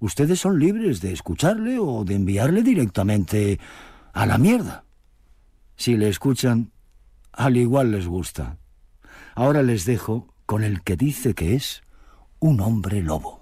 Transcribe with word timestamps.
ustedes 0.00 0.40
son 0.40 0.58
libres 0.58 1.00
de 1.00 1.12
escucharle 1.12 1.78
o 1.78 2.04
de 2.04 2.14
enviarle 2.14 2.62
directamente 2.62 3.58
a 4.12 4.26
la 4.26 4.38
mierda. 4.38 4.84
Si 5.76 5.96
le 5.96 6.08
escuchan, 6.08 6.72
al 7.32 7.56
igual 7.56 7.92
les 7.92 8.06
gusta. 8.06 8.58
Ahora 9.34 9.62
les 9.62 9.84
dejo 9.84 10.34
con 10.46 10.64
el 10.64 10.82
que 10.82 10.96
dice 10.96 11.34
que 11.34 11.54
es 11.54 11.82
un 12.40 12.60
hombre 12.60 13.02
lobo. 13.02 13.38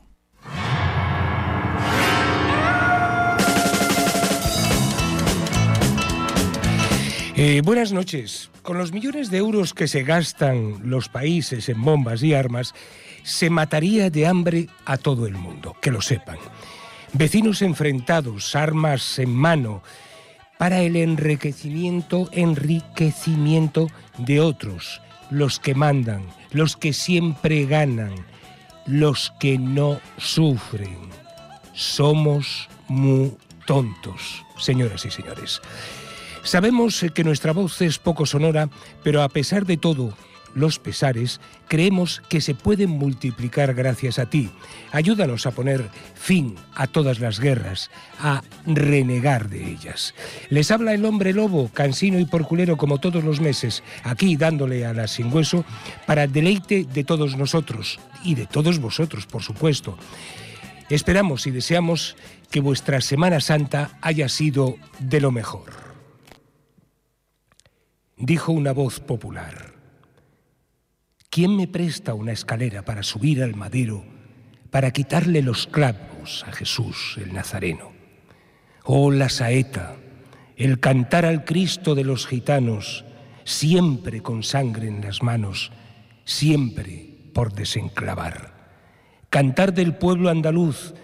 Eh, 7.38 7.60
buenas 7.62 7.92
noches. 7.92 8.50
Con 8.62 8.78
los 8.78 8.92
millones 8.92 9.30
de 9.30 9.36
euros 9.36 9.74
que 9.74 9.88
se 9.88 10.04
gastan 10.04 10.88
los 10.88 11.10
países 11.10 11.68
en 11.68 11.82
bombas 11.82 12.22
y 12.22 12.32
armas, 12.32 12.74
se 13.26 13.50
mataría 13.50 14.08
de 14.08 14.24
hambre 14.24 14.68
a 14.84 14.96
todo 14.96 15.26
el 15.26 15.34
mundo, 15.34 15.74
que 15.82 15.90
lo 15.90 16.00
sepan. 16.00 16.38
Vecinos 17.12 17.60
enfrentados, 17.60 18.54
armas 18.54 19.18
en 19.18 19.34
mano, 19.34 19.82
para 20.58 20.80
el 20.80 20.94
enriquecimiento, 20.94 22.28
enriquecimiento 22.30 23.88
de 24.18 24.40
otros, 24.40 25.02
los 25.30 25.58
que 25.58 25.74
mandan, 25.74 26.22
los 26.52 26.76
que 26.76 26.92
siempre 26.92 27.66
ganan, 27.66 28.14
los 28.86 29.32
que 29.40 29.58
no 29.58 30.00
sufren. 30.18 30.96
Somos 31.74 32.68
muy 32.86 33.36
tontos, 33.66 34.44
señoras 34.56 35.04
y 35.04 35.10
señores. 35.10 35.60
Sabemos 36.44 37.04
que 37.12 37.24
nuestra 37.24 37.52
voz 37.52 37.82
es 37.82 37.98
poco 37.98 38.24
sonora, 38.24 38.68
pero 39.02 39.22
a 39.22 39.28
pesar 39.28 39.66
de 39.66 39.78
todo, 39.78 40.14
los 40.56 40.80
pesares, 40.80 41.40
creemos 41.68 42.20
que 42.28 42.40
se 42.40 42.54
pueden 42.54 42.90
multiplicar 42.90 43.74
gracias 43.74 44.18
a 44.18 44.26
ti. 44.26 44.50
Ayúdanos 44.90 45.46
a 45.46 45.52
poner 45.52 45.88
fin 46.14 46.56
a 46.74 46.88
todas 46.88 47.20
las 47.20 47.38
guerras, 47.38 47.90
a 48.18 48.42
renegar 48.66 49.48
de 49.48 49.70
ellas. 49.70 50.14
Les 50.50 50.72
habla 50.72 50.94
el 50.94 51.04
hombre 51.04 51.32
lobo, 51.32 51.70
cansino 51.72 52.18
y 52.18 52.24
porculero 52.24 52.76
como 52.76 52.98
todos 52.98 53.22
los 53.22 53.40
meses, 53.40 53.84
aquí 54.02 54.36
dándole 54.36 54.84
a 54.84 54.92
la 54.92 55.06
sin 55.06 55.32
hueso 55.32 55.64
para 56.06 56.26
deleite 56.26 56.84
de 56.84 57.04
todos 57.04 57.36
nosotros 57.36 58.00
y 58.24 58.34
de 58.34 58.46
todos 58.46 58.80
vosotros, 58.80 59.26
por 59.26 59.42
supuesto. 59.42 59.96
Esperamos 60.90 61.46
y 61.46 61.52
deseamos 61.52 62.16
que 62.50 62.60
vuestra 62.60 63.00
Semana 63.00 63.40
Santa 63.40 63.98
haya 64.00 64.28
sido 64.28 64.76
de 64.98 65.20
lo 65.20 65.30
mejor 65.30 65.86
dijo 68.16 68.52
una 68.52 68.72
voz 68.72 69.00
popular. 69.00 69.75
¿Quién 71.36 71.54
me 71.54 71.68
presta 71.68 72.14
una 72.14 72.32
escalera 72.32 72.82
para 72.82 73.02
subir 73.02 73.42
al 73.42 73.54
madero, 73.54 74.06
para 74.70 74.90
quitarle 74.90 75.42
los 75.42 75.66
clavos 75.66 76.46
a 76.48 76.52
Jesús 76.52 77.18
el 77.22 77.34
Nazareno? 77.34 77.92
Oh, 78.84 79.10
la 79.10 79.28
saeta, 79.28 79.96
el 80.56 80.80
cantar 80.80 81.26
al 81.26 81.44
Cristo 81.44 81.94
de 81.94 82.04
los 82.04 82.26
gitanos, 82.26 83.04
siempre 83.44 84.22
con 84.22 84.44
sangre 84.44 84.88
en 84.88 85.02
las 85.02 85.22
manos, 85.22 85.72
siempre 86.24 87.10
por 87.34 87.52
desenclavar. 87.52 88.54
Cantar 89.28 89.74
del 89.74 89.94
pueblo 89.94 90.30
andaluz, 90.30 90.94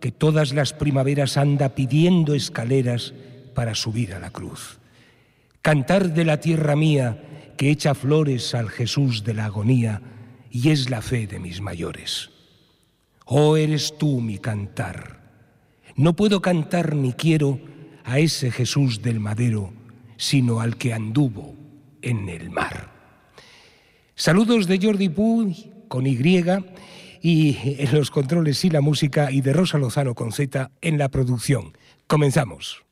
que 0.00 0.12
todas 0.12 0.52
las 0.52 0.74
primaveras 0.74 1.38
anda 1.38 1.70
pidiendo 1.70 2.34
escaleras 2.34 3.14
para 3.54 3.74
subir 3.74 4.12
a 4.12 4.18
la 4.18 4.28
cruz 4.28 4.78
cantar 5.68 6.14
de 6.14 6.24
la 6.24 6.40
tierra 6.40 6.76
mía 6.76 7.18
que 7.58 7.70
echa 7.70 7.94
flores 7.94 8.54
al 8.54 8.70
Jesús 8.70 9.24
de 9.24 9.34
la 9.34 9.46
agonía 9.46 10.00
y 10.50 10.70
es 10.70 10.88
la 10.88 11.02
fe 11.02 11.26
de 11.26 11.40
mis 11.40 11.60
mayores. 11.60 12.30
Oh, 13.26 13.56
eres 13.56 13.98
tú 13.98 14.20
mi 14.20 14.38
cantar. 14.38 15.20
No 15.96 16.14
puedo 16.14 16.40
cantar 16.40 16.94
ni 16.94 17.12
quiero 17.12 17.58
a 18.04 18.20
ese 18.20 18.52
Jesús 18.52 19.02
del 19.02 19.18
madero, 19.18 19.72
sino 20.16 20.60
al 20.60 20.76
que 20.76 20.94
anduvo 20.94 21.56
en 22.00 22.28
el 22.28 22.48
mar. 22.48 22.92
Saludos 24.14 24.68
de 24.68 24.78
Jordi 24.80 25.08
Puy 25.08 25.72
con 25.88 26.06
Y 26.06 26.18
y 27.20 27.86
los 27.92 28.12
controles 28.12 28.64
y 28.64 28.70
la 28.70 28.80
música 28.80 29.32
y 29.32 29.40
de 29.40 29.52
Rosa 29.52 29.78
Lozano 29.78 30.14
con 30.14 30.30
Z 30.30 30.70
en 30.80 30.96
la 30.96 31.08
producción. 31.08 31.76
Comenzamos. 32.06 32.84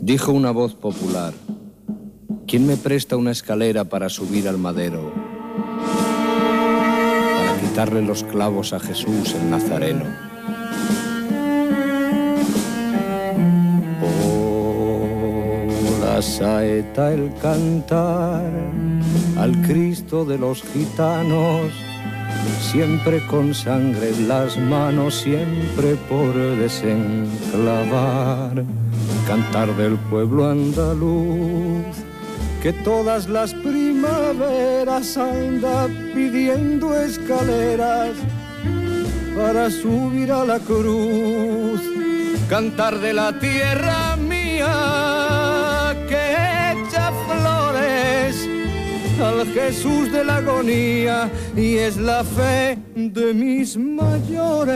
Dijo 0.00 0.32
una 0.32 0.52
voz 0.52 0.74
popular, 0.74 1.34
¿quién 2.48 2.66
me 2.66 2.76
presta 2.76 3.16
una 3.16 3.30
escalera 3.30 3.84
para 3.84 4.08
subir 4.08 4.48
al 4.48 4.56
madero? 4.56 5.12
Para 7.36 7.60
quitarle 7.60 8.02
los 8.02 8.24
clavos 8.24 8.72
a 8.72 8.80
Jesús 8.80 9.34
el 9.34 9.50
Nazareno. 9.50 10.06
Oh, 14.02 15.66
la 16.00 16.22
saeta, 16.22 17.12
el 17.12 17.30
cantar 17.40 18.50
al 19.36 19.60
Cristo 19.62 20.24
de 20.24 20.38
los 20.38 20.62
gitanos 20.62 21.70
siempre 22.72 23.24
con 23.26 23.54
sangre 23.54 24.10
en 24.10 24.28
las 24.28 24.58
manos, 24.58 25.20
siempre 25.20 25.96
por 26.08 26.34
desenclavar 26.56 28.64
cantar 29.26 29.74
del 29.76 29.96
pueblo 30.10 30.48
andaluz, 30.48 32.07
que 32.62 32.72
todas 32.72 33.28
las 33.28 33.54
primaveras 33.54 35.16
anda 35.16 35.86
pidiendo 36.14 36.98
escaleras 36.98 38.10
para 39.36 39.70
subir 39.70 40.32
a 40.32 40.44
la 40.44 40.58
cruz, 40.58 41.80
cantar 42.48 42.98
de 42.98 43.12
la 43.12 43.38
tierra 43.38 44.16
mía 44.16 45.94
que 46.08 46.72
echa 46.72 47.12
flores 47.26 48.48
al 49.22 49.46
Jesús 49.52 50.10
de 50.10 50.24
la 50.24 50.38
agonía 50.38 51.30
y 51.56 51.76
es 51.76 51.96
la 51.96 52.24
fe 52.24 52.76
de 52.96 53.32
mis 53.34 53.76
mayores. 53.76 54.74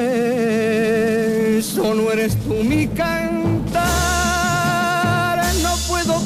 ¿O 1.78 1.94
no 1.94 2.12
eres 2.12 2.37
tú 2.37 2.62
mi 2.62 2.87
cantar? 2.87 4.22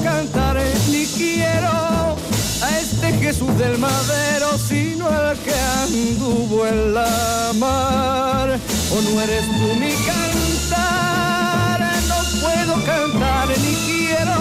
Cantar 0.03 0.57
ni 0.91 1.07
quiero 1.07 2.17
a 2.63 2.79
este 2.81 3.13
Jesús 3.19 3.57
del 3.59 3.79
madero, 3.79 4.59
sino 4.59 5.07
al 5.09 5.37
que 5.39 5.55
anduvo 5.83 6.67
en 6.67 6.95
la 6.95 7.53
mar. 7.55 8.59
O 8.93 9.01
no 9.03 9.21
eres 9.21 9.45
tú 9.45 9.75
mi 9.81 9.93
cantar, 10.11 11.81
no 12.09 12.17
puedo 12.41 12.75
cantar 12.85 13.49
ni 13.49 13.75
quiero 13.87 14.33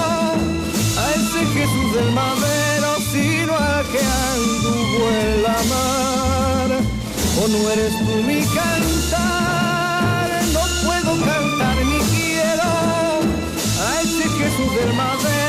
a 1.01 1.11
ese 1.15 1.45
Jesús 1.53 1.93
del 1.95 2.11
madero, 2.11 2.95
sino 3.11 3.57
al 3.57 3.85
que 3.91 3.99
anduvo 3.99 5.09
en 5.09 5.43
la 5.43 5.57
mar. 5.73 6.69
O 7.43 7.47
no 7.47 7.69
eres 7.69 7.93
tú 7.99 8.23
mi 8.23 8.41
cantar, 8.59 10.29
no 10.53 10.61
puedo 10.85 11.11
cantar 11.25 11.77
ni 11.85 11.99
quiero 12.15 12.69
a 13.83 14.01
ese 14.01 14.29
Jesús 14.29 14.75
del 14.79 14.93
madero 14.93 15.44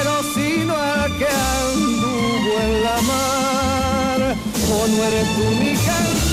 que 1.18 1.26
anduvo 1.26 2.60
en 2.60 2.84
la 2.84 3.00
mar, 3.02 4.36
o 4.70 4.86
no 4.88 5.04
eres 5.04 5.26
tú 5.36 5.44
mi 5.60 5.74
cantar. 5.74 6.25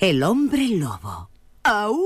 El 0.00 0.22
hombre 0.22 0.66
lobo. 0.68 1.28
¡Aú! 1.62 2.02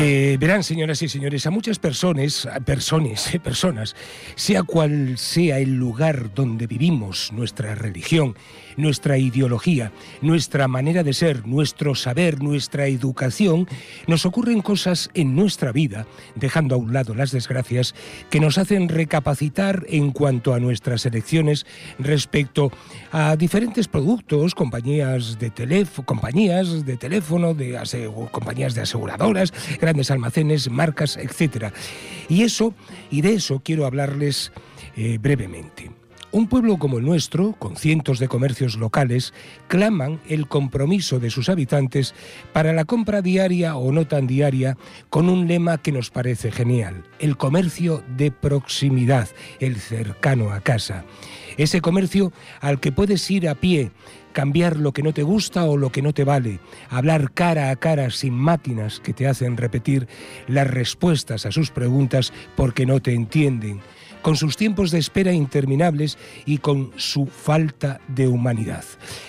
Eh, 0.00 0.36
verán, 0.38 0.62
señoras 0.62 1.02
y 1.02 1.08
señores, 1.08 1.44
a 1.46 1.50
muchas 1.50 1.80
personas, 1.80 2.48
personas, 2.64 3.34
eh, 3.34 3.40
personas, 3.40 3.96
sea 4.36 4.62
cual 4.62 5.18
sea 5.18 5.58
el 5.58 5.74
lugar 5.74 6.32
donde 6.34 6.68
vivimos, 6.68 7.32
nuestra 7.32 7.74
religión, 7.74 8.36
nuestra 8.76 9.18
ideología, 9.18 9.90
nuestra 10.22 10.68
manera 10.68 11.02
de 11.02 11.12
ser, 11.12 11.48
nuestro 11.48 11.96
saber, 11.96 12.40
nuestra 12.40 12.86
educación, 12.86 13.66
nos 14.06 14.24
ocurren 14.24 14.62
cosas 14.62 15.10
en 15.14 15.34
nuestra 15.34 15.72
vida, 15.72 16.06
dejando 16.36 16.76
a 16.76 16.78
un 16.78 16.92
lado 16.92 17.16
las 17.16 17.32
desgracias, 17.32 17.96
que 18.30 18.38
nos 18.38 18.56
hacen 18.56 18.88
recapacitar 18.88 19.84
en 19.88 20.12
cuanto 20.12 20.54
a 20.54 20.60
nuestras 20.60 21.06
elecciones 21.06 21.66
respecto 21.98 22.70
a 23.10 23.34
diferentes 23.34 23.88
productos, 23.88 24.54
compañías 24.54 25.40
de 25.40 25.50
teléfono, 25.50 26.06
compañías 26.06 26.86
de 26.86 26.96
teléfono, 26.96 27.52
de 27.52 27.76
compañías 28.30 28.76
de 28.76 28.82
aseguradoras, 28.82 29.52
grandes 29.88 30.10
almacenes, 30.10 30.70
marcas, 30.70 31.16
etc. 31.16 31.72
Y 32.28 32.42
eso, 32.42 32.74
y 33.10 33.22
de 33.22 33.32
eso 33.32 33.62
quiero 33.64 33.86
hablarles 33.86 34.52
eh, 34.96 35.16
brevemente. 35.18 35.90
Un 36.30 36.46
pueblo 36.46 36.76
como 36.76 36.98
el 36.98 37.06
nuestro, 37.06 37.54
con 37.54 37.76
cientos 37.76 38.18
de 38.18 38.28
comercios 38.28 38.76
locales, 38.76 39.32
claman 39.66 40.20
el 40.28 40.46
compromiso 40.46 41.20
de 41.20 41.30
sus 41.30 41.48
habitantes 41.48 42.14
para 42.52 42.74
la 42.74 42.84
compra 42.84 43.22
diaria 43.22 43.76
o 43.76 43.92
no 43.92 44.06
tan 44.06 44.26
diaria 44.26 44.76
con 45.08 45.30
un 45.30 45.48
lema 45.48 45.78
que 45.78 45.90
nos 45.90 46.10
parece 46.10 46.50
genial, 46.50 47.04
el 47.18 47.38
comercio 47.38 48.04
de 48.18 48.30
proximidad, 48.30 49.26
el 49.58 49.76
cercano 49.76 50.52
a 50.52 50.60
casa. 50.60 51.06
Ese 51.56 51.80
comercio 51.80 52.30
al 52.60 52.78
que 52.78 52.92
puedes 52.92 53.28
ir 53.30 53.48
a 53.48 53.54
pie, 53.54 53.90
cambiar 54.38 54.76
lo 54.76 54.92
que 54.92 55.02
no 55.02 55.12
te 55.12 55.24
gusta 55.24 55.64
o 55.64 55.76
lo 55.76 55.90
que 55.90 56.00
no 56.00 56.12
te 56.12 56.22
vale, 56.22 56.60
hablar 56.90 57.32
cara 57.32 57.70
a 57.70 57.76
cara 57.76 58.08
sin 58.10 58.34
máquinas 58.34 59.00
que 59.00 59.12
te 59.12 59.26
hacen 59.26 59.56
repetir 59.56 60.06
las 60.46 60.68
respuestas 60.68 61.44
a 61.44 61.50
sus 61.50 61.72
preguntas 61.72 62.32
porque 62.54 62.86
no 62.86 63.02
te 63.02 63.14
entienden 63.14 63.80
con 64.22 64.36
sus 64.36 64.56
tiempos 64.56 64.90
de 64.90 64.98
espera 64.98 65.32
interminables 65.32 66.18
y 66.46 66.58
con 66.58 66.92
su 66.96 67.26
falta 67.26 68.00
de 68.08 68.28
humanidad. 68.28 68.84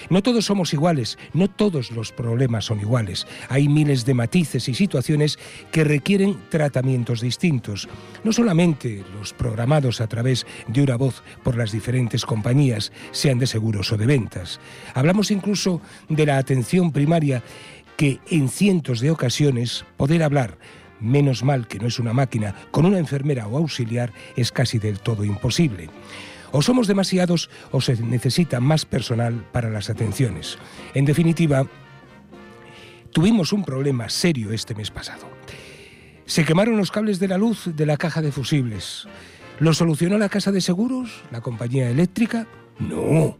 No 0.09 0.23
todos 0.23 0.45
somos 0.45 0.73
iguales, 0.73 1.17
no 1.33 1.49
todos 1.49 1.91
los 1.91 2.11
problemas 2.11 2.65
son 2.65 2.79
iguales. 2.79 3.27
Hay 3.49 3.67
miles 3.67 4.05
de 4.05 4.13
matices 4.13 4.67
y 4.69 4.73
situaciones 4.73 5.37
que 5.71 5.83
requieren 5.83 6.37
tratamientos 6.49 7.21
distintos. 7.21 7.87
No 8.23 8.33
solamente 8.33 9.03
los 9.17 9.33
programados 9.33 10.01
a 10.01 10.07
través 10.07 10.45
de 10.67 10.81
una 10.81 10.95
voz 10.95 11.23
por 11.43 11.57
las 11.57 11.71
diferentes 11.71 12.25
compañías, 12.25 12.91
sean 13.11 13.39
de 13.39 13.47
seguros 13.47 13.91
o 13.91 13.97
de 13.97 14.05
ventas. 14.05 14.59
Hablamos 14.93 15.31
incluso 15.31 15.81
de 16.07 16.25
la 16.25 16.37
atención 16.37 16.91
primaria 16.91 17.43
que 17.97 18.19
en 18.29 18.47
cientos 18.47 19.01
de 19.01 19.11
ocasiones 19.11 19.85
poder 19.97 20.23
hablar 20.23 20.57
menos 20.99 21.43
mal 21.43 21.67
que 21.67 21.79
no 21.79 21.87
es 21.87 21.99
una 21.99 22.13
máquina, 22.13 22.55
con 22.71 22.85
una 22.85 22.99
enfermera 22.99 23.47
o 23.47 23.57
auxiliar 23.57 24.11
es 24.35 24.51
casi 24.51 24.79
del 24.79 24.99
todo 24.99 25.23
imposible. 25.23 25.89
O 26.51 26.61
somos 26.61 26.87
demasiados 26.87 27.49
o 27.71 27.81
se 27.81 28.01
necesita 28.01 28.59
más 28.59 28.85
personal 28.85 29.45
para 29.51 29.69
las 29.69 29.89
atenciones. 29.89 30.57
En 30.93 31.05
definitiva, 31.05 31.67
tuvimos 33.11 33.53
un 33.53 33.63
problema 33.63 34.09
serio 34.09 34.51
este 34.51 34.75
mes 34.75 34.89
pasado. 34.89 35.27
Se 36.25 36.45
quemaron 36.45 36.77
los 36.77 36.91
cables 36.91 37.19
de 37.19 37.27
la 37.27 37.37
luz 37.37 37.69
de 37.75 37.85
la 37.85 37.97
caja 37.97 38.21
de 38.21 38.31
fusibles. 38.31 39.07
¿Lo 39.59 39.73
solucionó 39.73 40.17
la 40.17 40.29
casa 40.29 40.51
de 40.51 40.61
seguros? 40.61 41.23
¿La 41.31 41.41
compañía 41.41 41.89
eléctrica? 41.89 42.47
No, 42.79 43.37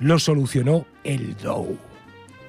lo 0.00 0.18
solucionó 0.18 0.86
el 1.04 1.36
DOW 1.36 1.87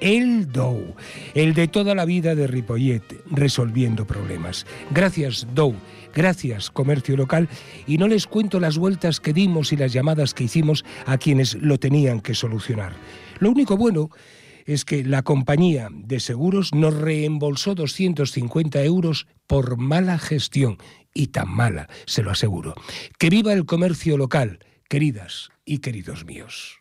el 0.00 0.50
Dow, 0.50 0.96
el 1.34 1.54
de 1.54 1.68
toda 1.68 1.94
la 1.94 2.04
vida 2.04 2.34
de 2.34 2.46
Ripollet, 2.46 3.02
resolviendo 3.30 4.06
problemas. 4.06 4.66
Gracias, 4.90 5.46
Dow. 5.54 5.74
Gracias, 6.14 6.70
comercio 6.70 7.16
local. 7.16 7.48
Y 7.86 7.98
no 7.98 8.08
les 8.08 8.26
cuento 8.26 8.60
las 8.60 8.78
vueltas 8.78 9.20
que 9.20 9.32
dimos 9.32 9.72
y 9.72 9.76
las 9.76 9.92
llamadas 9.92 10.34
que 10.34 10.44
hicimos 10.44 10.84
a 11.06 11.18
quienes 11.18 11.54
lo 11.54 11.78
tenían 11.78 12.20
que 12.20 12.34
solucionar. 12.34 12.94
Lo 13.38 13.50
único 13.50 13.76
bueno 13.76 14.10
es 14.66 14.84
que 14.84 15.04
la 15.04 15.22
compañía 15.22 15.88
de 15.92 16.20
seguros 16.20 16.74
nos 16.74 16.94
reembolsó 16.94 17.74
250 17.74 18.82
euros 18.84 19.26
por 19.46 19.76
mala 19.78 20.18
gestión. 20.18 20.78
Y 21.12 21.28
tan 21.28 21.50
mala, 21.50 21.88
se 22.06 22.22
lo 22.22 22.30
aseguro. 22.30 22.74
Que 23.18 23.30
viva 23.30 23.52
el 23.52 23.66
comercio 23.66 24.16
local, 24.16 24.60
queridas 24.88 25.50
y 25.64 25.78
queridos 25.78 26.24
míos. 26.24 26.78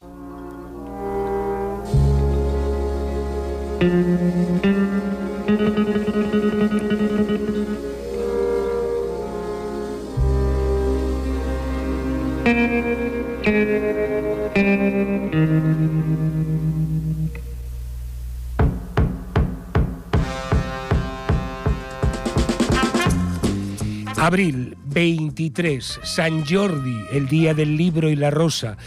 Abril 24.18 24.78
23, 24.88 26.02
San 26.04 26.46
Jordi, 26.46 27.06
el 27.14 27.30
día 27.30 27.54
del 27.54 27.78
libro 27.78 28.10
y 28.10 28.18
la 28.18 28.30
rosa. 28.30 28.78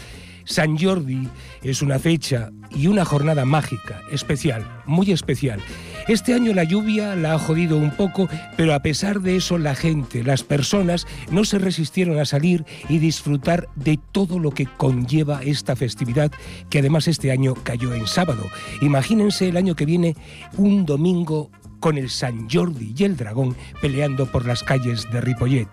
San 0.45 0.77
Jordi 0.77 1.27
es 1.61 1.81
una 1.81 1.99
fecha 1.99 2.51
y 2.71 2.87
una 2.87 3.05
jornada 3.05 3.45
mágica, 3.45 4.01
especial, 4.11 4.65
muy 4.85 5.11
especial. 5.11 5.59
Este 6.07 6.33
año 6.33 6.53
la 6.53 6.65
lluvia 6.65 7.15
la 7.15 7.33
ha 7.33 7.39
jodido 7.39 7.77
un 7.77 7.91
poco, 7.91 8.27
pero 8.57 8.73
a 8.73 8.81
pesar 8.81 9.21
de 9.21 9.37
eso 9.37 9.57
la 9.57 9.73
gente, 9.73 10.23
las 10.23 10.43
personas, 10.43 11.07
no 11.31 11.45
se 11.45 11.59
resistieron 11.59 12.19
a 12.19 12.25
salir 12.25 12.65
y 12.89 12.97
disfrutar 12.97 13.69
de 13.75 13.97
todo 14.11 14.37
lo 14.37 14.51
que 14.51 14.65
conlleva 14.65 15.41
esta 15.43 15.77
festividad, 15.77 16.31
que 16.69 16.79
además 16.79 17.07
este 17.07 17.31
año 17.31 17.53
cayó 17.53 17.93
en 17.93 18.07
sábado. 18.07 18.43
Imagínense 18.81 19.47
el 19.47 19.55
año 19.55 19.75
que 19.75 19.85
viene 19.85 20.17
un 20.57 20.85
domingo 20.85 21.49
con 21.83 21.97
el 21.97 22.09
San 22.09 22.49
Jordi 22.49 22.93
y 22.97 23.03
el 23.03 23.17
dragón 23.17 23.57
peleando 23.81 24.25
por 24.25 24.45
las 24.45 24.63
calles 24.63 25.05
de 25.11 25.19
Ripollet. 25.19 25.67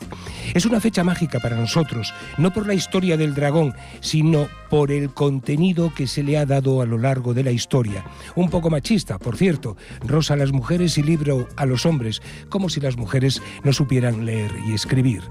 Es 0.54 0.66
una 0.66 0.80
fecha 0.80 1.04
mágica 1.04 1.38
para 1.38 1.54
nosotros, 1.54 2.12
no 2.36 2.52
por 2.52 2.66
la 2.66 2.74
historia 2.74 3.17
del 3.17 3.32
dragón, 3.32 3.76
sino 4.00 4.48
por 4.70 4.90
el 4.90 5.14
contenido 5.14 5.94
que 5.94 6.08
se 6.08 6.24
le 6.24 6.36
ha 6.36 6.46
dado 6.46 6.82
a 6.82 6.86
lo 6.86 6.98
largo 6.98 7.32
de 7.32 7.44
la 7.44 7.52
historia. 7.52 8.05
Un 8.34 8.50
poco 8.50 8.70
machista, 8.70 9.20
por 9.20 9.36
cierto, 9.36 9.76
rosa 10.00 10.34
a 10.34 10.36
las 10.36 10.50
mujeres 10.50 10.98
y 10.98 11.05
libro 11.05 11.46
a 11.55 11.64
los 11.64 11.86
hombres, 11.86 12.22
como 12.48 12.70
si 12.70 12.81
las 12.81 12.96
mujeres 12.96 13.40
no 13.62 13.72
supieran 13.72 14.26
leer 14.26 14.50
y 14.67 14.72
escribir. 14.72 15.22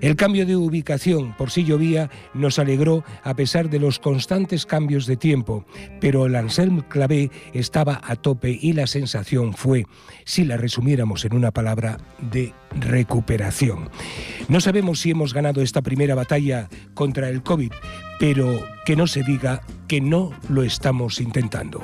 El 0.00 0.16
cambio 0.16 0.46
de 0.46 0.56
ubicación 0.56 1.34
por 1.36 1.50
sí 1.50 1.64
llovía 1.64 2.10
nos 2.32 2.58
alegró 2.58 3.04
a 3.22 3.34
pesar 3.34 3.68
de 3.68 3.78
los 3.78 3.98
constantes 3.98 4.66
cambios 4.66 5.06
de 5.06 5.16
tiempo, 5.16 5.66
pero 6.00 6.26
el 6.26 6.36
Anselm 6.36 6.80
Clavé 6.88 7.30
estaba 7.52 8.00
a 8.02 8.16
tope 8.16 8.58
y 8.60 8.72
la 8.72 8.86
sensación 8.86 9.52
fue, 9.52 9.86
si 10.24 10.44
la 10.44 10.56
resumiéramos 10.56 11.24
en 11.24 11.34
una 11.34 11.50
palabra, 11.50 11.98
de 12.30 12.54
recuperación. 12.72 13.90
No 14.48 14.60
sabemos 14.60 15.00
si 15.00 15.10
hemos 15.10 15.34
ganado 15.34 15.62
esta 15.62 15.82
primera 15.82 16.14
batalla 16.14 16.68
contra 16.94 17.28
el 17.28 17.42
COVID, 17.42 17.72
pero 18.18 18.64
que 18.84 18.96
no 18.96 19.06
se 19.06 19.22
diga 19.22 19.62
que 19.86 20.00
no 20.00 20.32
lo 20.48 20.62
estamos 20.62 21.20
intentando. 21.20 21.82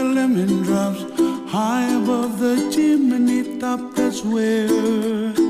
A 0.00 0.04
lemon 0.04 0.62
drops. 0.62 1.02
High 1.50 1.88
above 2.00 2.38
the 2.38 2.70
chimney 2.72 3.58
top, 3.58 3.80
that's 3.94 4.24
where 4.24 5.49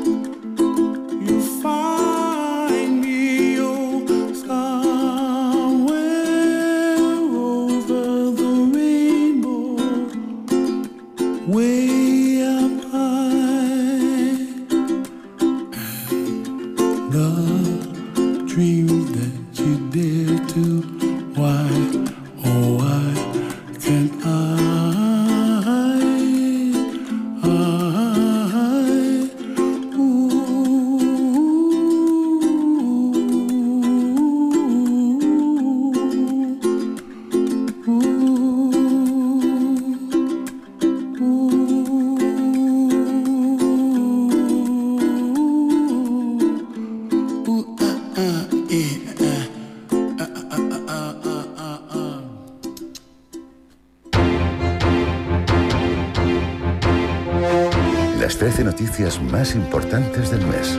más 59.00 59.54
importantes 59.54 60.30
del 60.30 60.46
mes. 60.46 60.78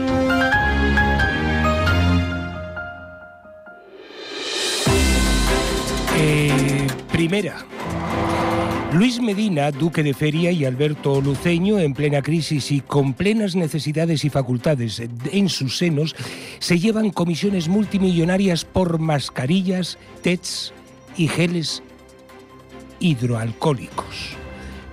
Eh, 6.16 6.86
primera. 7.10 7.66
Luis 8.92 9.20
Medina, 9.20 9.72
duque 9.72 10.04
de 10.04 10.14
Feria, 10.14 10.52
y 10.52 10.64
Alberto 10.64 11.20
Luceño, 11.20 11.80
en 11.80 11.94
plena 11.94 12.22
crisis 12.22 12.70
y 12.70 12.80
con 12.80 13.14
plenas 13.14 13.56
necesidades 13.56 14.24
y 14.24 14.30
facultades 14.30 15.02
en 15.32 15.48
sus 15.48 15.78
senos, 15.78 16.14
se 16.60 16.78
llevan 16.78 17.10
comisiones 17.10 17.66
multimillonarias 17.66 18.64
por 18.64 19.00
mascarillas, 19.00 19.98
TETs 20.22 20.72
y 21.16 21.26
geles 21.26 21.82
hidroalcohólicos. 23.00 24.36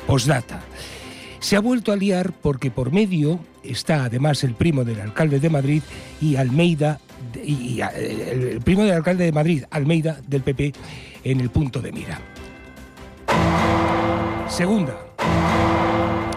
Postdata. 0.07 0.68
Se 1.39 1.55
ha 1.55 1.59
vuelto 1.59 1.91
a 1.91 1.95
liar 1.95 2.33
porque 2.41 2.69
por 2.69 2.91
medio 2.91 3.39
está 3.63 4.05
además 4.05 4.43
el 4.43 4.55
primo 4.55 4.83
del 4.83 5.01
alcalde 5.01 5.39
de 5.39 5.49
Madrid 5.49 5.81
y 6.21 6.35
Almeida, 6.35 6.99
y, 7.43 7.81
eh, 7.81 8.51
el 8.53 8.61
primo 8.61 8.83
del 8.83 8.93
alcalde 8.93 9.25
de 9.25 9.31
Madrid, 9.31 9.63
Almeida, 9.71 10.19
del 10.27 10.41
PP, 10.41 10.73
en 11.23 11.39
el 11.39 11.49
punto 11.49 11.81
de 11.81 11.91
mira. 11.91 12.19
Segunda. 14.49 14.97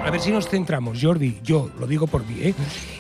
A 0.05 0.11
ver 0.11 0.21
si 0.21 0.33
nos 0.33 0.49
centramos, 0.49 0.99
Jordi, 1.01 1.39
yo 1.45 1.71
lo 1.79 1.87
digo 1.87 2.09
por 2.09 2.27
mí, 2.27 2.35
¿eh? 2.41 2.55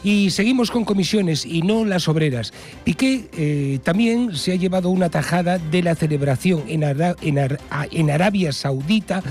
Y 0.04 0.30
seguimos 0.30 0.70
con 0.70 0.84
comisiones 0.84 1.44
y 1.44 1.62
no 1.62 1.84
las 1.84 2.06
obreras. 2.06 2.52
Piqué 2.84 3.28
eh, 3.36 3.80
también 3.82 4.36
se 4.36 4.52
ha 4.52 4.54
llevado 4.54 4.88
una 4.88 5.10
tajada 5.10 5.58
de 5.58 5.82
la 5.82 5.96
celebración 5.96 6.62
en 6.68 8.10
Arabia 8.10 8.52
Saudita, 8.52 9.22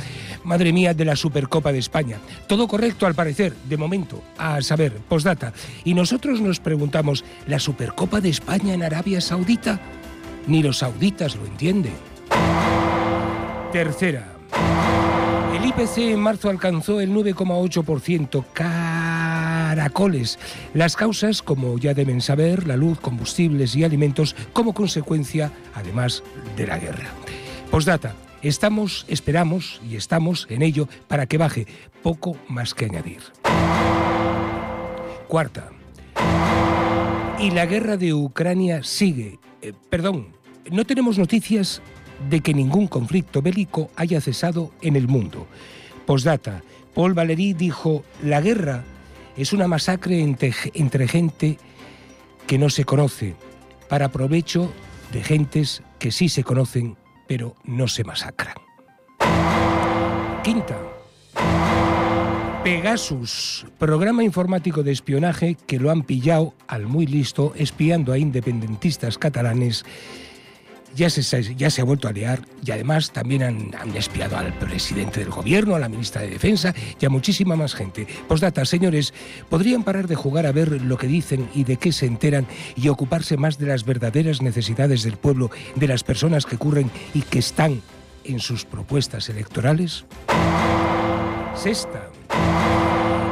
madre 0.44 0.74
mía, 0.74 0.94
de 0.94 1.06
la 1.06 1.16
Supercopa 1.16 1.72
de 1.72 1.80
España. 1.80 2.18
Todo 2.48 2.68
correcto 2.68 3.06
al 3.06 3.16
parecer, 3.16 3.54
de 3.68 3.78
momento, 3.78 4.22
a 4.38 4.62
saber, 4.62 4.94
postdata. 4.94 5.54
Y 5.84 5.94
nosotros 5.94 6.42
nos 6.42 6.60
preguntamos, 6.60 7.24
¿la 7.48 7.60
Supercopa 7.60 8.22
de 8.22 8.30
España 8.30 8.74
en 8.74 8.84
Arabia 8.84 9.22
Saudita? 9.22 9.80
Ni 10.48 10.64
los 10.64 10.80
sauditas 10.80 11.36
lo 11.36 11.46
entienden. 11.46 11.94
Tercera. 13.72 14.28
El 15.56 15.66
IPC 15.66 15.98
en 15.98 16.20
marzo 16.20 16.50
alcanzó 16.50 17.02
el 17.02 17.12
9,8%. 17.12 18.46
Caracoles. 18.54 20.40
Las 20.74 20.96
causas, 20.96 21.42
como 21.42 21.78
ya 21.78 21.94
deben 21.94 22.22
saber, 22.22 22.68
la 22.68 22.76
luz, 22.76 23.00
combustibles 23.00 23.76
y 23.76 23.84
alimentos, 23.84 24.36
como 24.54 24.74
consecuencia, 24.74 25.52
además, 25.76 26.24
de 26.58 26.68
la 26.68 26.80
guerra. 26.80 27.10
Postdata. 27.70 28.16
Estamos, 28.42 29.06
esperamos 29.08 29.82
y 29.88 29.96
estamos 29.96 30.48
en 30.50 30.64
ello 30.64 30.88
para 31.08 31.28
que 31.28 31.38
baje. 31.38 31.68
Poco 32.02 32.36
más 32.48 32.74
que 32.74 32.86
añadir. 32.86 33.22
Cuarta. 35.28 35.70
Y 37.40 37.52
la 37.52 37.66
guerra 37.66 37.98
de 37.98 38.14
Ucrania 38.14 38.84
sigue. 38.84 39.40
Eh, 39.62 39.74
perdón, 39.90 40.30
no 40.72 40.86
tenemos 40.86 41.18
noticias 41.18 41.82
de 42.30 42.42
que 42.42 42.54
ningún 42.54 42.88
conflicto 42.88 43.42
bélico 43.42 43.92
haya 43.96 44.22
cesado 44.22 44.72
en 44.82 44.96
el 44.96 45.08
mundo. 45.08 45.48
Postdata, 46.06 46.64
Paul 46.94 47.14
Valéry 47.14 47.54
dijo, 47.54 48.04
la 48.24 48.42
guerra 48.42 48.84
es 49.38 49.54
una 49.54 49.68
masacre 49.68 50.22
entre, 50.22 50.54
entre 50.74 51.08
gente 51.08 51.58
que 52.48 52.58
no 52.58 52.70
se 52.70 52.86
conoce, 52.86 53.36
para 53.88 54.12
provecho 54.12 54.72
de 55.12 55.24
gentes 55.24 55.84
que 56.00 56.12
sí 56.12 56.30
se 56.30 56.44
conocen, 56.44 56.98
pero 57.32 57.56
no 57.64 57.88
se 57.88 58.04
masacran. 58.04 58.56
Quinta. 60.44 60.78
Pegasus, 62.62 63.66
programa 63.78 64.22
informático 64.22 64.84
de 64.84 64.92
espionaje 64.92 65.56
que 65.66 65.80
lo 65.80 65.92
han 65.92 66.04
pillado 66.04 66.54
al 66.68 66.88
muy 66.88 67.06
listo 67.06 67.54
espiando 67.56 68.12
a 68.12 68.18
independentistas 68.18 69.18
catalanes. 69.18 69.86
Ya 70.96 71.10
se, 71.10 71.56
ya 71.56 71.70
se 71.70 71.82
ha 71.82 71.84
vuelto 71.84 72.08
a 72.08 72.12
liar 72.12 72.42
y 72.66 72.72
además 72.72 73.12
también 73.12 73.44
han, 73.44 73.72
han 73.80 73.96
espiado 73.96 74.38
al 74.38 74.54
presidente 74.54 75.22
del 75.22 75.30
gobierno, 75.30 75.76
a 75.76 75.80
la 75.80 75.90
ministra 75.90 76.22
de 76.22 76.30
Defensa 76.30 76.74
y 77.00 77.06
a 77.06 77.10
muchísima 77.10 77.56
más 77.56 77.74
gente. 77.74 78.08
Postdata, 78.28 78.66
señores, 78.66 79.14
podrían 79.50 79.84
parar 79.84 80.08
de 80.08 80.16
jugar 80.16 80.46
a 80.46 80.52
ver 80.52 80.82
lo 80.82 80.98
que 80.98 81.08
dicen 81.08 81.50
y 81.54 81.64
de 81.64 81.78
qué 81.78 81.92
se 81.92 82.06
enteran 82.06 82.48
y 82.76 82.90
ocuparse 82.90 83.38
más 83.38 83.58
de 83.58 83.68
las 83.68 83.86
verdaderas 83.86 84.42
necesidades 84.42 85.04
del 85.04 85.18
pueblo, 85.18 85.50
de 85.76 85.88
las 85.88 86.04
personas 86.04 86.46
que 86.46 86.56
ocurren 86.56 86.92
y 87.14 87.22
que 87.22 87.40
están 87.40 87.82
en 88.24 88.40
sus 88.40 88.66
propuestas 88.66 89.30
electorales. 89.30 90.06
Sexta. 91.56 92.10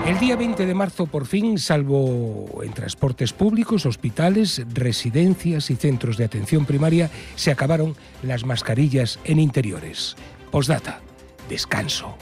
El 0.10 0.18
día 0.18 0.36
20 0.36 0.66
de 0.66 0.74
marzo, 0.74 1.06
por 1.06 1.28
fin, 1.28 1.60
salvo 1.60 2.64
en 2.64 2.74
transportes 2.74 3.32
públicos, 3.32 3.86
hospitales, 3.86 4.60
residencias 4.74 5.70
y 5.70 5.76
centros 5.76 6.18
de 6.18 6.26
atención 6.26 6.66
primaria, 6.66 7.12
se 7.36 7.52
acabaron 7.52 7.96
las 8.24 8.44
mascarillas 8.44 9.20
en 9.24 9.40
interiores. 9.40 10.16
Postdata. 10.50 11.00
Descanso. 11.48 12.18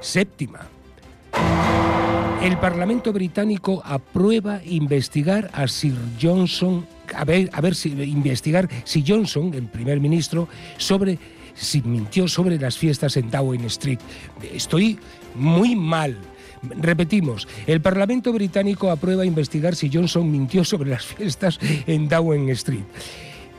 Séptima. 0.00 0.60
El 2.42 2.56
Parlamento 2.56 3.12
británico 3.12 3.82
aprueba 3.84 4.62
investigar 4.64 5.50
a 5.52 5.68
Sir 5.68 5.94
Johnson, 6.18 6.86
a 7.14 7.26
ver, 7.26 7.50
a 7.52 7.60
ver 7.60 7.74
si 7.74 7.90
investigar 7.90 8.66
si 8.84 9.04
Johnson, 9.06 9.52
el 9.52 9.66
primer 9.66 10.00
ministro, 10.00 10.48
sobre 10.78 11.18
si 11.58 11.82
mintió 11.82 12.28
sobre 12.28 12.58
las 12.58 12.78
fiestas 12.78 13.16
en 13.16 13.30
Downing 13.30 13.66
Street. 13.66 13.98
Estoy 14.52 14.98
muy 15.38 15.74
mal. 15.76 16.16
Repetimos, 16.62 17.46
el 17.66 17.80
Parlamento 17.80 18.32
británico 18.32 18.90
aprueba 18.90 19.24
investigar 19.24 19.76
si 19.76 19.90
Johnson 19.92 20.30
mintió 20.30 20.64
sobre 20.64 20.90
las 20.90 21.04
fiestas 21.04 21.58
en 21.86 22.08
Downing 22.08 22.50
Street. 22.50 22.84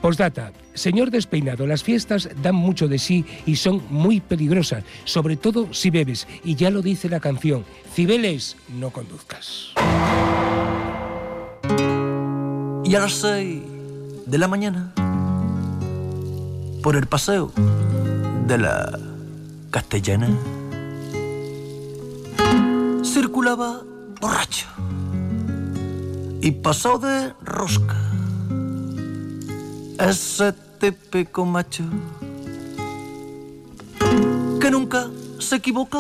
Postdata, 0.02 0.54
señor 0.74 1.12
despeinado, 1.12 1.68
las 1.68 1.84
fiestas 1.84 2.30
dan 2.42 2.56
mucho 2.56 2.88
de 2.88 3.00
sí 3.00 3.26
y 3.46 3.58
son 3.58 3.82
muy 3.90 4.22
peligrosas, 4.22 4.84
sobre 5.04 5.36
todo 5.36 5.74
si 5.74 5.90
bebes, 5.90 6.26
y 6.44 6.56
ya 6.56 6.70
lo 6.70 6.82
dice 6.82 7.10
la 7.10 7.20
canción, 7.20 7.66
Cibeles, 7.94 8.56
no 8.78 8.92
conduzcas. 8.92 9.74
Y 12.86 12.96
a 12.96 13.00
las 13.00 13.14
seis 13.14 13.62
de 14.26 14.38
la 14.38 14.48
mañana, 14.48 14.94
por 16.82 16.96
el 16.96 17.08
paseo 17.08 17.52
de 18.48 18.58
la 18.58 18.98
castellana, 19.70 20.30
circulaba 23.04 23.82
borracho 24.20 24.68
y 26.42 26.52
pasó 26.52 26.98
de 26.98 27.34
rosca 27.42 27.98
ese 30.00 30.54
típico 30.80 31.46
macho 31.46 31.84
que 34.62 34.72
nunca 34.72 35.10
se 35.40 35.58
equivoca, 35.58 36.00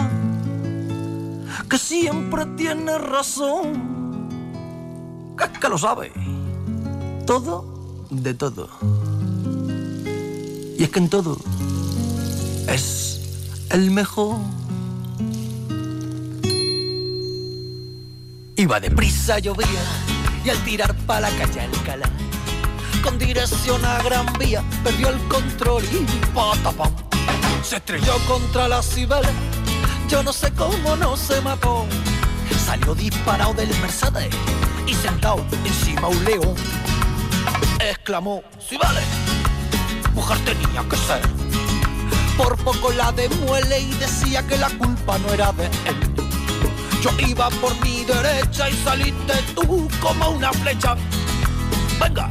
que 1.70 1.78
siempre 1.78 2.46
tiene 2.58 2.98
razón, 2.98 4.28
que, 5.38 5.44
es 5.46 5.60
que 5.60 5.70
lo 5.70 5.78
sabe 5.78 6.12
todo 7.26 7.64
de 8.10 8.34
todo. 8.34 8.70
Y 10.78 10.84
es 10.84 10.90
que 10.90 11.00
en 11.00 11.10
todo 11.10 11.38
es 12.68 13.20
el 13.70 13.92
mejor. 13.92 14.38
Iba 18.60 18.78
deprisa, 18.78 19.40
llovía, 19.40 19.82
y 20.44 20.50
al 20.50 20.58
tirar 20.66 20.94
pa' 20.94 21.22
la 21.22 21.30
calle 21.30 21.62
Alcalá, 21.62 22.10
con 23.02 23.18
dirección 23.18 23.86
a 23.86 24.04
Gran 24.04 24.26
Vía, 24.38 24.62
perdió 24.84 25.08
el 25.08 25.18
control 25.30 25.82
y 25.86 26.04
patapam. 26.36 26.92
Se 27.64 27.78
estrelló 27.78 28.18
contra 28.28 28.68
la 28.68 28.84
cibela, 28.84 29.30
yo 30.10 30.24
no 30.24 30.34
sé 30.34 30.52
cómo 30.52 30.98
no 30.98 31.16
se 31.16 31.40
mató. 31.40 31.86
Salió 32.66 32.94
disparado 32.94 33.54
del 33.54 33.70
Mercedes 33.80 34.28
y 34.86 34.94
sentado 34.94 35.46
encima 35.64 36.10
un 36.10 36.26
león. 36.26 36.56
Exclamó, 37.80 38.44
si 38.60 38.76
vale, 38.76 39.00
mujer 40.14 40.38
tenía 40.44 40.84
que 40.90 40.98
ser. 40.98 41.22
Por 42.36 42.58
poco 42.58 42.92
la 42.92 43.14
demuele 43.14 43.80
y 43.80 43.94
decía 43.94 44.46
que 44.46 44.58
la 44.58 44.70
culpa 44.72 45.18
no 45.18 45.32
era 45.32 45.54
de 45.54 45.68
él. 45.86 46.19
Yo 47.02 47.12
iba 47.20 47.50
por 47.62 47.74
mi 47.82 48.04
derecha 48.04 48.70
y 48.70 48.74
saliste 48.84 49.34
tú 49.56 49.88
como 50.02 50.32
una 50.32 50.52
flecha. 50.52 50.96
Venga, 52.00 52.28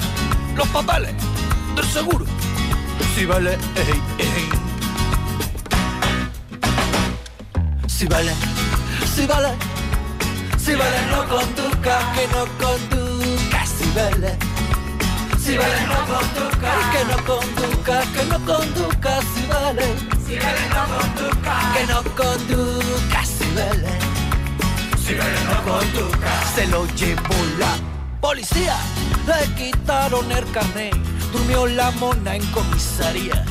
los 0.55 0.69
papeles 0.69 1.15
del 1.75 1.85
seguro. 1.87 2.27
Si 3.15 3.25
vale, 3.25 3.53
ey, 3.77 4.03
ey. 4.19 4.49
Si 7.87 8.07
vale, 8.07 8.33
si 9.17 9.27
vale, 9.27 9.57
si 10.59 10.75
vale, 10.75 10.99
no 11.11 11.27
conduzca, 11.27 12.13
que 12.15 12.29
no 12.29 12.45
conduzca, 12.59 13.67
si 13.67 13.91
vale. 13.97 14.37
Si 15.43 15.57
vale, 15.57 15.87
no 15.87 16.07
conduzca, 16.07 16.73
que 16.93 17.05
no 17.07 17.17
conduzca, 17.25 18.03
que 18.13 18.25
no 18.27 18.39
si 19.35 19.47
vale. 19.47 19.95
Si 20.27 20.39
vale, 20.39 20.61
no 20.69 20.83
conduzca, 20.95 21.73
que 21.73 21.87
no 21.87 22.03
conduzca, 22.15 23.25
si 23.25 23.55
vale. 23.55 24.08
Si 25.09 25.15
vale, 25.15 25.41
no 25.45 25.65
conduzca, 25.65 26.45
se 26.55 26.67
lo 26.67 26.87
llevó 26.89 27.35
la 27.59 27.75
policía, 28.21 28.77
le 29.27 29.55
quitaron 29.55 30.31
el 30.31 30.45
carnet, 30.51 30.95
durmió 31.33 31.67
la 31.67 31.91
mona 31.93 32.37
en 32.37 32.45
comisaría. 32.49 33.43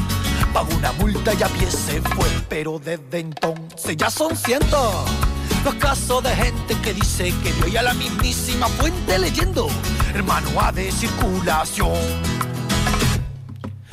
Pagó 0.53 0.69
una 0.75 0.91
multa 0.91 1.33
y 1.33 1.41
a 1.41 1.47
pie 1.47 1.71
se 1.71 1.99
fue, 1.99 2.27
pero 2.47 2.77
desde 2.77 3.21
entonces 3.21 3.97
ya 3.97 4.11
son 4.11 4.35
cientos 4.37 5.09
los 5.65 5.73
casos 5.75 6.21
de 6.21 6.35
gente 6.35 6.75
que 6.83 6.93
dice 6.93 7.33
que 7.43 7.51
vio 7.53 7.67
ya 7.67 7.81
la 7.81 7.95
mismísima 7.95 8.67
fuente 8.67 9.17
leyendo. 9.17 9.67
El 10.13 10.23
manual 10.25 10.75
de 10.75 10.91
circulación. 10.91 11.97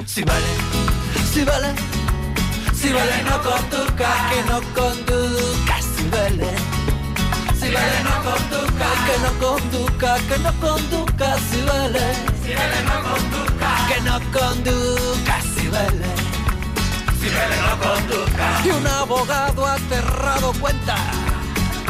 Si 0.04 0.22
vale, 0.22 0.46
si 1.32 1.44
vale, 1.44 1.72
si 2.74 2.92
vale 2.92 3.22
no 3.22 3.42
conduzca, 3.42 4.28
que 4.28 4.42
no 4.50 4.60
conduzca, 4.74 5.80
si 5.80 6.08
vale. 6.10 6.73
Vale 7.74 8.02
no 8.04 8.14
conduzca, 8.22 8.88
que 9.06 9.18
no 9.18 9.30
conduzca, 9.44 10.16
que 10.28 10.38
no 10.38 10.52
conduzca, 10.60 11.36
si 11.50 11.60
vale. 11.62 12.04
Si 12.44 12.54
vale 12.54 12.80
no 12.88 12.96
conduzca, 13.08 13.70
que 13.88 14.00
no 14.00 14.16
conduzca, 14.32 15.40
si 15.54 15.68
vale. 15.68 16.06
Si 17.20 17.28
vale 17.30 17.56
no 17.66 17.72
conduzca. 17.84 18.46
Y 18.64 18.70
un 18.70 18.86
abogado 18.86 19.66
aterrado 19.66 20.52
cuenta. 20.60 20.96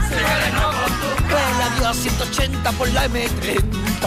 Si 0.08 0.14
vale 0.14 0.50
no 0.52 0.66
conduzca. 0.80 1.28
Que 1.28 1.58
la 1.58 1.68
dio 1.76 1.88
a 1.88 1.94
180 1.94 2.72
por 2.72 2.88
la 2.88 3.06
M30. 3.06 4.04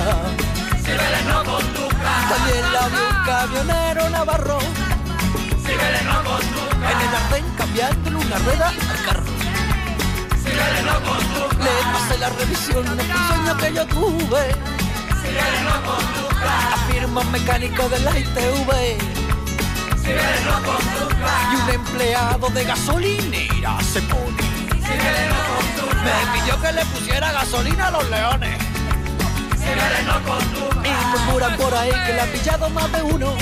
Si 0.84 0.92
vale 1.00 1.22
no 1.28 1.44
conduzca. 1.44 2.12
También 2.30 2.74
la 2.74 2.88
vio 2.88 3.08
un 3.08 3.26
camionero 3.26 4.10
navarro. 4.10 4.60
Si 5.64 5.74
vale 5.76 6.02
no 6.06 6.24
conduzca. 6.24 6.92
En 6.92 7.02
el 7.02 7.16
arden 7.16 7.46
cambiándole 7.56 8.16
una 8.16 8.38
rueda 8.40 8.70
al 8.70 9.06
carro. 9.06 9.37
Le 11.60 11.74
pasé 11.94 12.18
la 12.20 12.30
revisión 12.30 12.86
de 12.86 12.92
un 12.92 13.28
sueño 13.28 13.58
que 13.58 13.74
yo 13.74 13.86
tuve. 13.88 14.56
Afirma 16.74 17.22
un 17.22 17.32
mecánico 17.32 17.90
de 17.90 18.00
la 18.00 18.18
ITV. 18.18 18.98
Y 20.06 21.56
un 21.56 21.70
empleado 21.70 22.50
de 22.50 22.64
gasolinera 22.64 23.82
se 23.82 24.02
pone. 24.04 24.48
Me 26.04 26.40
pidió 26.40 26.62
que 26.62 26.72
le 26.72 26.86
pusiera 26.86 27.32
gasolina 27.32 27.88
a 27.88 27.92
los 27.92 28.10
leones. 28.10 28.58
Y 30.84 31.08
murmuran 31.12 31.58
por 31.58 31.74
ahí 31.74 31.92
que 32.06 32.14
le 32.14 32.22
ha 32.22 32.32
pillado 32.32 32.70
más 32.70 32.92
de 32.92 33.02
uno. 33.04 33.36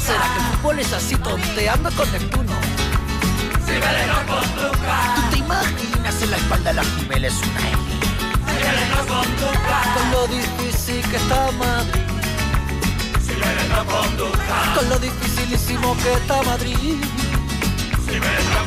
¿Será 0.00 0.24
que 0.34 0.40
el 0.40 0.46
fútbol 0.56 0.78
es 0.80 0.92
así 0.92 1.14
tonteando 1.16 1.90
con 1.92 2.10
Neptuno? 2.10 2.59
Si 3.70 3.78
vale 3.78 4.06
no 4.06 4.26
conduzca. 4.26 5.14
¿Tú 5.14 5.22
te 5.30 5.38
imaginas 5.38 6.22
en 6.22 6.30
la 6.30 6.36
espalda 6.38 6.70
de 6.70 6.76
las 6.76 6.86
Jiménez 6.96 7.34
una 7.34 7.60
L? 7.70 7.78
Si 8.46 8.64
vale 8.64 8.84
no 8.90 9.00
conduzca. 9.06 9.76
Con 9.94 10.10
lo 10.10 10.26
difícil 10.26 11.00
que 11.08 11.16
está 11.16 11.50
Madrid. 11.52 12.02
Si 13.24 13.32
vale 13.40 13.68
no 13.68 13.84
conduzca. 13.86 14.74
Con 14.74 14.88
lo 14.88 14.98
dificilísimo 14.98 15.96
que 15.98 16.12
está 16.14 16.42
Madrid. 16.42 16.98
Si 18.06 18.18
vale 18.18 18.42
no 18.54 18.60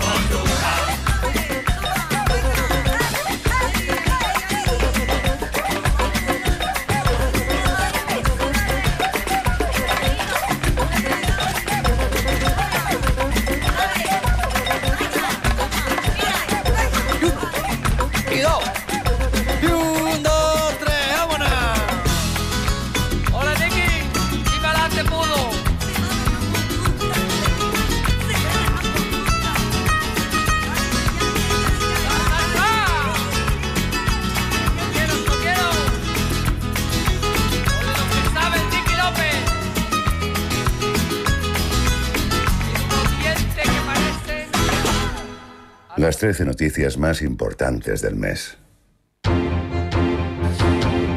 Las 46.03 46.17
13 46.17 46.43
noticias 46.43 46.97
más 46.97 47.21
importantes 47.21 48.01
del 48.01 48.17
mes. 48.17 48.57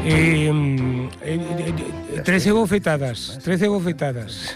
Eh, 0.05 0.49
eh, 0.49 0.49
eh, 1.25 1.73
eh, 2.15 2.21
13 2.23 2.53
bofetadas, 2.53 3.37
13 3.43 3.67
bofetadas. 3.67 4.55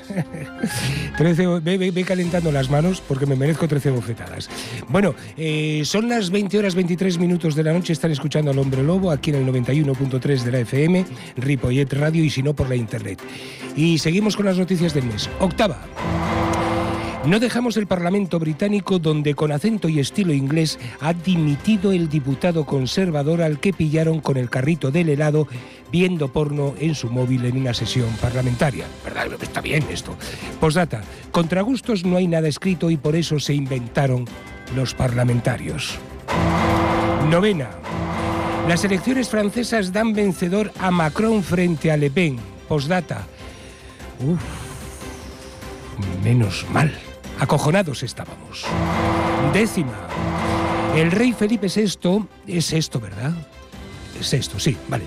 13, 1.17 1.47
bo- 1.47 1.59
ve, 1.59 1.77
ve- 1.77 1.91
ve 1.91 2.03
calentando 2.05 2.49
las 2.49 2.69
manos 2.69 3.03
porque 3.05 3.25
me 3.25 3.35
merezco 3.35 3.67
13 3.67 3.89
bofetadas. 3.91 4.49
Bueno, 4.87 5.15
eh, 5.35 5.81
son 5.83 6.07
las 6.07 6.29
20 6.29 6.57
horas 6.59 6.75
23 6.75 7.17
minutos 7.19 7.53
de 7.53 7.63
la 7.63 7.73
noche, 7.73 7.91
están 7.91 8.11
escuchando 8.11 8.51
al 8.51 8.59
Hombre 8.59 8.83
Lobo 8.83 9.11
aquí 9.11 9.31
en 9.31 9.35
el 9.35 9.45
91.3 9.53 10.43
de 10.43 10.51
la 10.53 10.59
FM, 10.59 11.05
Ripollet 11.35 11.91
Radio 11.91 12.23
y 12.23 12.29
si 12.29 12.41
no 12.41 12.53
por 12.53 12.69
la 12.69 12.77
internet. 12.77 13.19
Y 13.75 13.97
seguimos 13.97 14.37
con 14.37 14.45
las 14.45 14.57
noticias 14.57 14.93
del 14.93 15.03
mes. 15.03 15.29
Octava. 15.41 15.81
No 17.25 17.39
dejamos 17.39 17.77
el 17.77 17.85
Parlamento 17.85 18.39
británico 18.39 18.97
donde 18.97 19.35
con 19.35 19.51
acento 19.51 19.87
y 19.87 19.99
estilo 19.99 20.33
inglés 20.33 20.79
ha 20.99 21.13
dimitido 21.13 21.91
el 21.91 22.09
diputado 22.09 22.65
conservador 22.65 23.43
al 23.43 23.59
que 23.59 23.73
pillaron 23.73 24.21
con 24.21 24.37
el 24.37 24.49
carrito 24.49 24.89
del 24.89 25.09
helado 25.09 25.47
viendo 25.91 26.29
porno 26.29 26.73
en 26.79 26.95
su 26.95 27.11
móvil 27.11 27.45
en 27.45 27.57
una 27.57 27.75
sesión 27.75 28.09
parlamentaria. 28.19 28.85
¿Verdad? 29.03 29.27
Está 29.39 29.61
bien 29.61 29.85
esto. 29.91 30.15
Postdata, 30.59 31.03
contra 31.31 31.61
gustos 31.61 32.03
no 32.03 32.17
hay 32.17 32.27
nada 32.27 32.47
escrito 32.47 32.89
y 32.89 32.97
por 32.97 33.15
eso 33.15 33.39
se 33.39 33.53
inventaron 33.53 34.25
los 34.75 34.95
parlamentarios. 34.95 35.99
Novena. 37.29 37.69
Las 38.67 38.83
elecciones 38.83 39.29
francesas 39.29 39.93
dan 39.93 40.13
vencedor 40.13 40.71
a 40.79 40.89
Macron 40.89 41.43
frente 41.43 41.91
a 41.91 41.97
Le 41.97 42.09
Pen. 42.09 42.37
Postdata. 42.67 43.27
Uf, 44.19 44.41
menos 46.23 46.65
mal. 46.71 46.91
Acojonados 47.41 48.03
estábamos. 48.03 48.65
Décima. 49.51 50.07
El 50.95 51.09
rey 51.09 51.33
Felipe 51.33 51.69
VI 51.75 52.27
es 52.45 52.71
esto, 52.71 52.99
¿verdad? 52.99 53.33
Es 54.19 54.31
esto, 54.35 54.59
sí, 54.59 54.77
vale. 54.87 55.05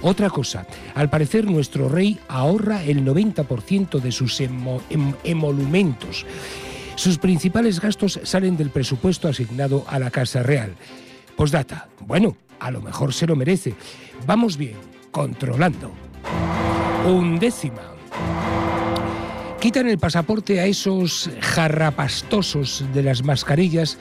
Otra 0.00 0.30
cosa, 0.30 0.66
al 0.94 1.10
parecer 1.10 1.44
nuestro 1.44 1.88
rey 1.88 2.18
ahorra 2.26 2.82
el 2.82 3.04
90% 3.04 4.00
de 4.00 4.10
sus 4.10 4.40
em- 4.40 5.14
emolumentos. 5.24 6.24
Sus 6.96 7.18
principales 7.18 7.80
gastos 7.80 8.18
salen 8.24 8.56
del 8.56 8.70
presupuesto 8.70 9.28
asignado 9.28 9.84
a 9.88 9.98
la 9.98 10.10
Casa 10.10 10.42
Real. 10.42 10.74
Postdata, 11.36 11.88
bueno, 12.00 12.36
a 12.58 12.70
lo 12.70 12.80
mejor 12.80 13.12
se 13.12 13.26
lo 13.26 13.36
merece. 13.36 13.74
Vamos 14.26 14.56
bien, 14.56 14.76
controlando. 15.12 15.92
Undécima. 17.06 17.82
Quitan 19.60 19.88
el 19.88 19.98
pasaporte 19.98 20.60
a 20.60 20.66
esos 20.66 21.30
jarrapastosos 21.40 22.84
de 22.94 23.02
las 23.02 23.22
mascarillas 23.22 23.98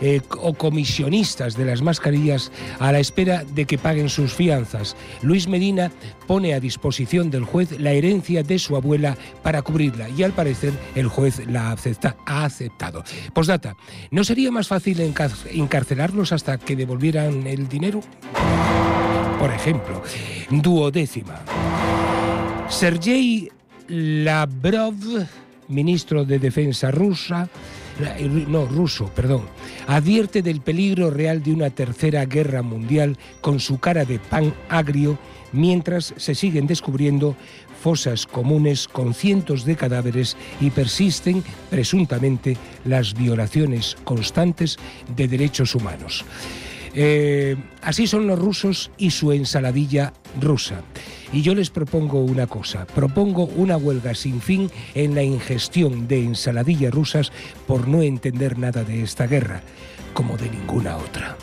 eh, 0.00 0.20
o 0.40 0.54
comisionistas 0.54 1.56
de 1.56 1.64
las 1.64 1.82
mascarillas 1.82 2.52
a 2.78 2.92
la 2.92 2.98
espera 2.98 3.44
de 3.44 3.64
que 3.64 3.78
paguen 3.78 4.08
sus 4.08 4.32
fianzas. 4.32 4.96
Luis 5.22 5.48
Medina 5.48 5.90
pone 6.26 6.54
a 6.54 6.60
disposición 6.60 7.30
del 7.30 7.44
juez 7.44 7.78
la 7.80 7.92
herencia 7.92 8.42
de 8.42 8.58
su 8.58 8.76
abuela 8.76 9.16
para 9.42 9.62
cubrirla 9.62 10.08
y 10.08 10.22
al 10.22 10.32
parecer 10.32 10.72
el 10.94 11.08
juez 11.08 11.46
la 11.46 11.70
ha 12.26 12.44
aceptado. 12.44 13.04
Postdata, 13.32 13.76
¿no 14.10 14.24
sería 14.24 14.50
más 14.50 14.68
fácil 14.68 15.00
encar- 15.00 15.30
encarcelarlos 15.50 16.32
hasta 16.32 16.58
que 16.58 16.76
devolvieran 16.76 17.46
el 17.46 17.68
dinero? 17.68 18.00
Por 19.38 19.50
ejemplo, 19.52 20.02
duodécima. 20.50 21.40
Sergei 22.68 23.48
Lavrov, 23.88 24.94
ministro 25.68 26.24
de 26.24 26.38
Defensa 26.38 26.90
rusa, 26.90 27.48
no, 28.48 28.66
ruso, 28.66 29.06
perdón, 29.14 29.42
advierte 29.86 30.42
del 30.42 30.60
peligro 30.60 31.10
real 31.10 31.42
de 31.42 31.52
una 31.52 31.70
tercera 31.70 32.24
guerra 32.26 32.62
mundial 32.62 33.16
con 33.40 33.60
su 33.60 33.78
cara 33.78 34.04
de 34.04 34.18
pan 34.18 34.54
agrio 34.68 35.18
mientras 35.52 36.12
se 36.16 36.34
siguen 36.34 36.66
descubriendo 36.66 37.36
fosas 37.82 38.26
comunes 38.26 38.88
con 38.88 39.14
cientos 39.14 39.64
de 39.64 39.76
cadáveres 39.76 40.36
y 40.60 40.70
persisten 40.70 41.42
presuntamente 41.70 42.56
las 42.84 43.14
violaciones 43.14 43.96
constantes 44.04 44.76
de 45.14 45.28
derechos 45.28 45.74
humanos. 45.74 46.24
Eh, 46.98 47.56
así 47.82 48.06
son 48.06 48.26
los 48.26 48.38
rusos 48.38 48.90
y 48.96 49.10
su 49.10 49.30
ensaladilla 49.30 50.14
rusa. 50.40 50.80
Y 51.30 51.42
yo 51.42 51.54
les 51.54 51.68
propongo 51.68 52.20
una 52.20 52.46
cosa, 52.46 52.86
propongo 52.86 53.44
una 53.44 53.76
huelga 53.76 54.14
sin 54.14 54.40
fin 54.40 54.70
en 54.94 55.14
la 55.14 55.22
ingestión 55.22 56.08
de 56.08 56.24
ensaladillas 56.24 56.94
rusas 56.94 57.32
por 57.66 57.86
no 57.86 58.02
entender 58.02 58.58
nada 58.58 58.82
de 58.82 59.02
esta 59.02 59.26
guerra, 59.26 59.60
como 60.14 60.38
de 60.38 60.48
ninguna 60.48 60.96
otra. 60.96 61.36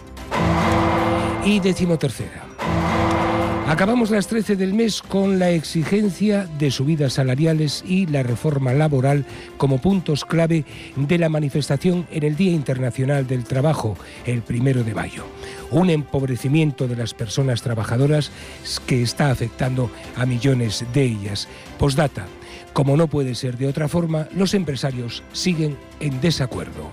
Y 1.46 1.60
decimotercera. 1.60 2.48
Acabamos 3.66 4.12
las 4.12 4.28
13 4.28 4.58
del 4.58 4.74
mes 4.74 5.02
con 5.02 5.40
la 5.40 5.50
exigencia 5.50 6.48
de 6.60 6.70
subidas 6.70 7.14
salariales 7.14 7.82
y 7.88 8.06
la 8.06 8.22
reforma 8.22 8.74
laboral 8.74 9.26
como 9.58 9.80
puntos 9.80 10.26
clave 10.26 10.66
de 10.98 11.18
la 11.18 11.30
manifestación 11.30 12.06
en 12.12 12.24
el 12.24 12.36
Día 12.36 12.52
Internacional 12.52 13.26
del 13.26 13.46
Trabajo, 13.46 13.96
el 14.26 14.42
primero 14.42 14.84
de 14.84 14.94
mayo. 14.94 15.26
Un 15.72 15.90
empobrecimiento 15.90 16.90
de 16.90 16.98
las 16.98 17.14
personas 17.14 17.62
trabajadoras 17.62 18.32
que 18.86 19.02
está 19.02 19.32
afectando 19.32 19.90
a 20.18 20.26
millones 20.26 20.86
de 20.94 21.04
ellas. 21.04 21.48
Postdata. 21.80 22.28
Como 22.74 22.98
no 22.98 23.08
puede 23.08 23.34
ser 23.34 23.58
de 23.58 23.68
otra 23.68 23.88
forma, 23.88 24.28
los 24.36 24.54
empresarios 24.54 25.24
siguen 25.32 25.78
en 26.02 26.20
desacuerdo. 26.20 26.92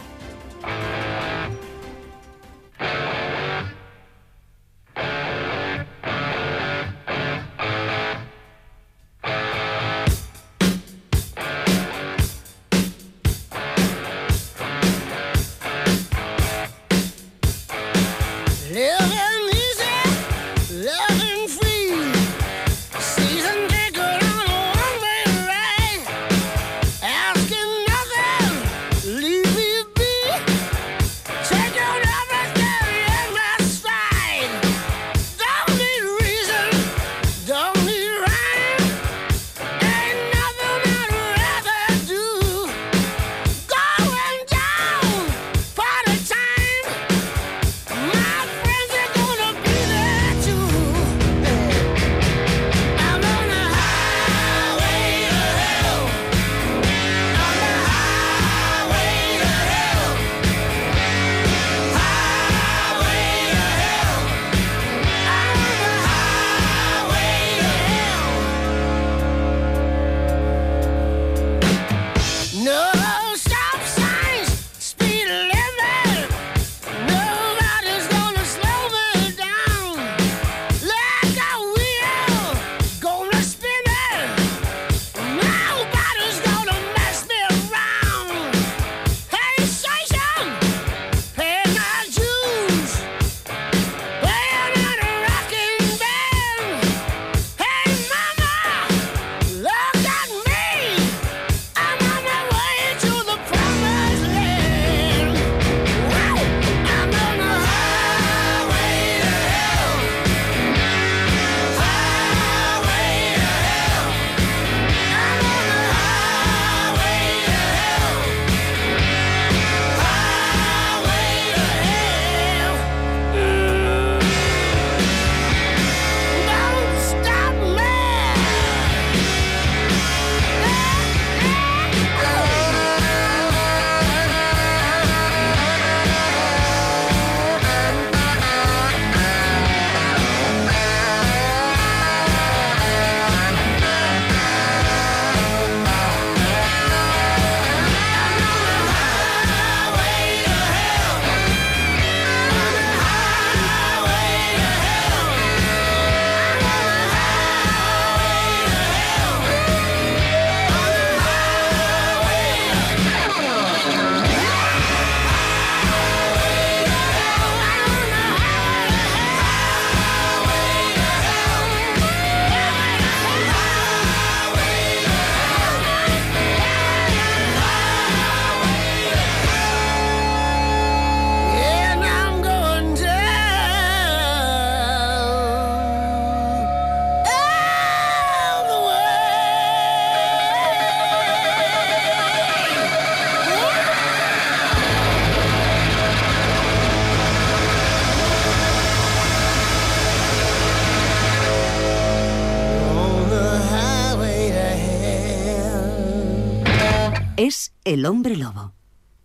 El 207.92 208.06
hombre 208.06 208.36
lobo. 208.36 208.72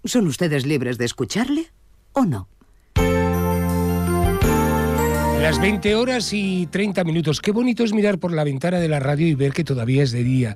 ¿Son 0.04 0.26
ustedes 0.26 0.66
libres 0.66 0.98
de 0.98 1.06
escucharle 1.06 1.72
o 2.14 2.26
no? 2.26 2.50
Las 5.40 5.62
20 5.62 5.94
horas 5.94 6.34
y 6.34 6.66
30 6.66 7.04
minutos. 7.04 7.42
Qué 7.42 7.52
bonito 7.52 7.84
es 7.84 7.94
mirar 7.94 8.18
por 8.18 8.34
la 8.34 8.44
ventana 8.44 8.80
de 8.80 8.88
la 8.88 9.00
radio 9.00 9.28
y 9.28 9.36
ver 9.36 9.54
que 9.54 9.64
todavía 9.64 10.02
es 10.02 10.12
de 10.12 10.24
día. 10.24 10.56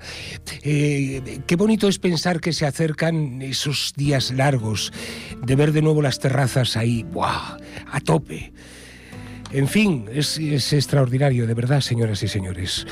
Eh, 0.63 1.41
qué 1.45 1.56
bonito 1.56 1.88
es 1.88 2.00
pensar 2.00 2.39
que 2.39 2.52
se 2.52 2.65
acercan 2.65 3.43
esos 3.43 3.93
días 3.95 4.32
largos, 4.32 4.91
de 5.45 5.56
ver 5.56 5.72
de 5.72 5.84
nuevo 5.84 6.02
las 6.02 6.17
terrazas 6.17 6.76
ahí, 6.78 7.04
¡buah! 7.04 7.58
a 7.91 8.00
tope. 8.00 8.52
En 9.52 9.67
fin, 9.67 10.06
es, 10.12 10.39
es 10.39 10.74
extraordinario, 10.74 11.45
de 11.45 11.54
verdad, 11.54 11.82
señoras 11.82 12.24
y 12.24 12.28
señores. 12.28 12.88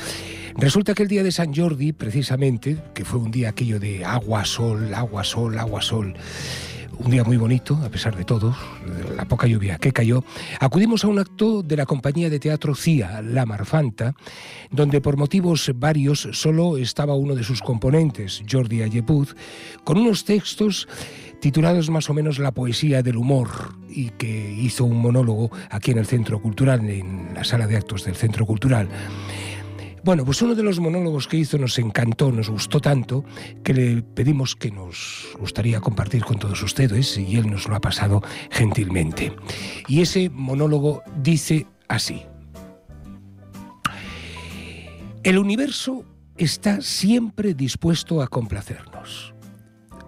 Resulta 0.58 0.92
que 0.92 1.04
el 1.04 1.08
día 1.08 1.22
de 1.22 1.30
San 1.30 1.54
Jordi, 1.54 1.92
precisamente, 1.92 2.78
que 2.92 3.04
fue 3.04 3.20
un 3.20 3.30
día 3.30 3.50
aquello 3.50 3.78
de 3.78 4.04
agua, 4.04 4.44
sol, 4.44 4.92
agua, 4.92 5.22
sol, 5.22 5.56
agua, 5.56 5.80
sol, 5.80 6.14
un 6.98 7.12
día 7.12 7.22
muy 7.22 7.36
bonito, 7.36 7.76
a 7.84 7.88
pesar 7.90 8.16
de 8.16 8.24
todo, 8.24 8.56
la 9.16 9.24
poca 9.26 9.46
lluvia 9.46 9.78
que 9.78 9.92
cayó, 9.92 10.24
acudimos 10.58 11.04
a 11.04 11.08
un 11.08 11.20
acto 11.20 11.62
de 11.62 11.76
la 11.76 11.86
compañía 11.86 12.28
de 12.28 12.40
teatro 12.40 12.74
CIA, 12.74 13.22
La 13.22 13.46
Marfanta, 13.46 14.16
donde 14.72 15.00
por 15.00 15.16
motivos 15.16 15.70
varios 15.76 16.28
solo 16.32 16.76
estaba 16.76 17.14
uno 17.14 17.36
de 17.36 17.44
sus 17.44 17.62
componentes, 17.62 18.42
Jordi 18.50 18.82
Ayepuz, 18.82 19.36
con 19.84 19.96
unos 19.96 20.24
textos 20.24 20.88
titulados 21.40 21.88
más 21.88 22.10
o 22.10 22.14
menos 22.14 22.40
La 22.40 22.50
poesía 22.50 23.04
del 23.04 23.16
humor 23.16 23.76
y 23.88 24.10
que 24.10 24.52
hizo 24.54 24.84
un 24.84 24.96
monólogo 24.96 25.52
aquí 25.70 25.92
en 25.92 25.98
el 25.98 26.06
Centro 26.06 26.42
Cultural, 26.42 26.80
en 26.90 27.32
la 27.32 27.44
sala 27.44 27.68
de 27.68 27.76
actos 27.76 28.04
del 28.04 28.16
Centro 28.16 28.44
Cultural. 28.44 28.88
Bueno, 30.04 30.24
pues 30.24 30.40
uno 30.42 30.54
de 30.54 30.62
los 30.62 30.80
monólogos 30.80 31.26
que 31.26 31.36
hizo 31.36 31.58
nos 31.58 31.78
encantó, 31.78 32.30
nos 32.30 32.48
gustó 32.48 32.80
tanto, 32.80 33.24
que 33.62 33.74
le 33.74 34.02
pedimos 34.02 34.56
que 34.56 34.70
nos 34.70 35.28
gustaría 35.38 35.80
compartir 35.80 36.24
con 36.24 36.38
todos 36.38 36.62
ustedes 36.62 37.16
y 37.18 37.36
él 37.36 37.50
nos 37.50 37.68
lo 37.68 37.74
ha 37.76 37.80
pasado 37.80 38.22
gentilmente. 38.50 39.34
Y 39.86 40.00
ese 40.00 40.30
monólogo 40.30 41.02
dice 41.16 41.66
así. 41.88 42.22
El 45.24 45.38
universo 45.38 46.04
está 46.36 46.80
siempre 46.80 47.54
dispuesto 47.54 48.22
a 48.22 48.28
complacernos. 48.28 49.34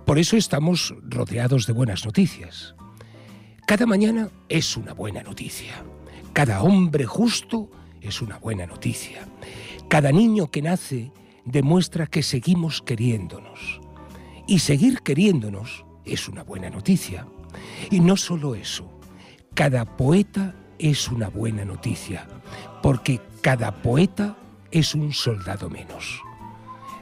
Por 0.06 0.18
eso 0.18 0.36
estamos 0.36 0.94
rodeados 1.02 1.66
de 1.66 1.72
buenas 1.72 2.04
noticias. 2.04 2.74
Cada 3.66 3.86
mañana 3.86 4.30
es 4.48 4.76
una 4.76 4.92
buena 4.92 5.22
noticia. 5.22 5.84
Cada 6.32 6.62
hombre 6.62 7.06
justo 7.06 7.70
es 8.00 8.22
una 8.22 8.38
buena 8.38 8.66
noticia. 8.66 9.26
Cada 9.90 10.12
niño 10.12 10.52
que 10.52 10.62
nace 10.62 11.10
demuestra 11.44 12.06
que 12.06 12.22
seguimos 12.22 12.80
queriéndonos. 12.80 13.80
Y 14.46 14.60
seguir 14.60 15.00
queriéndonos 15.00 15.84
es 16.04 16.28
una 16.28 16.44
buena 16.44 16.70
noticia. 16.70 17.26
Y 17.90 17.98
no 17.98 18.16
solo 18.16 18.54
eso, 18.54 18.88
cada 19.52 19.84
poeta 19.96 20.54
es 20.78 21.08
una 21.08 21.28
buena 21.28 21.64
noticia, 21.64 22.28
porque 22.84 23.20
cada 23.40 23.82
poeta 23.82 24.36
es 24.70 24.94
un 24.94 25.12
soldado 25.12 25.68
menos. 25.68 26.22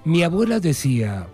Mi 0.06 0.22
abuela 0.22 0.58
decía, 0.58 1.26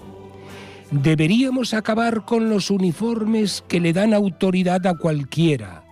deberíamos 0.90 1.72
acabar 1.72 2.24
con 2.24 2.50
los 2.50 2.68
uniformes 2.68 3.62
que 3.68 3.78
le 3.78 3.92
dan 3.92 4.12
autoridad 4.12 4.84
a 4.88 4.98
cualquiera. 4.98 5.84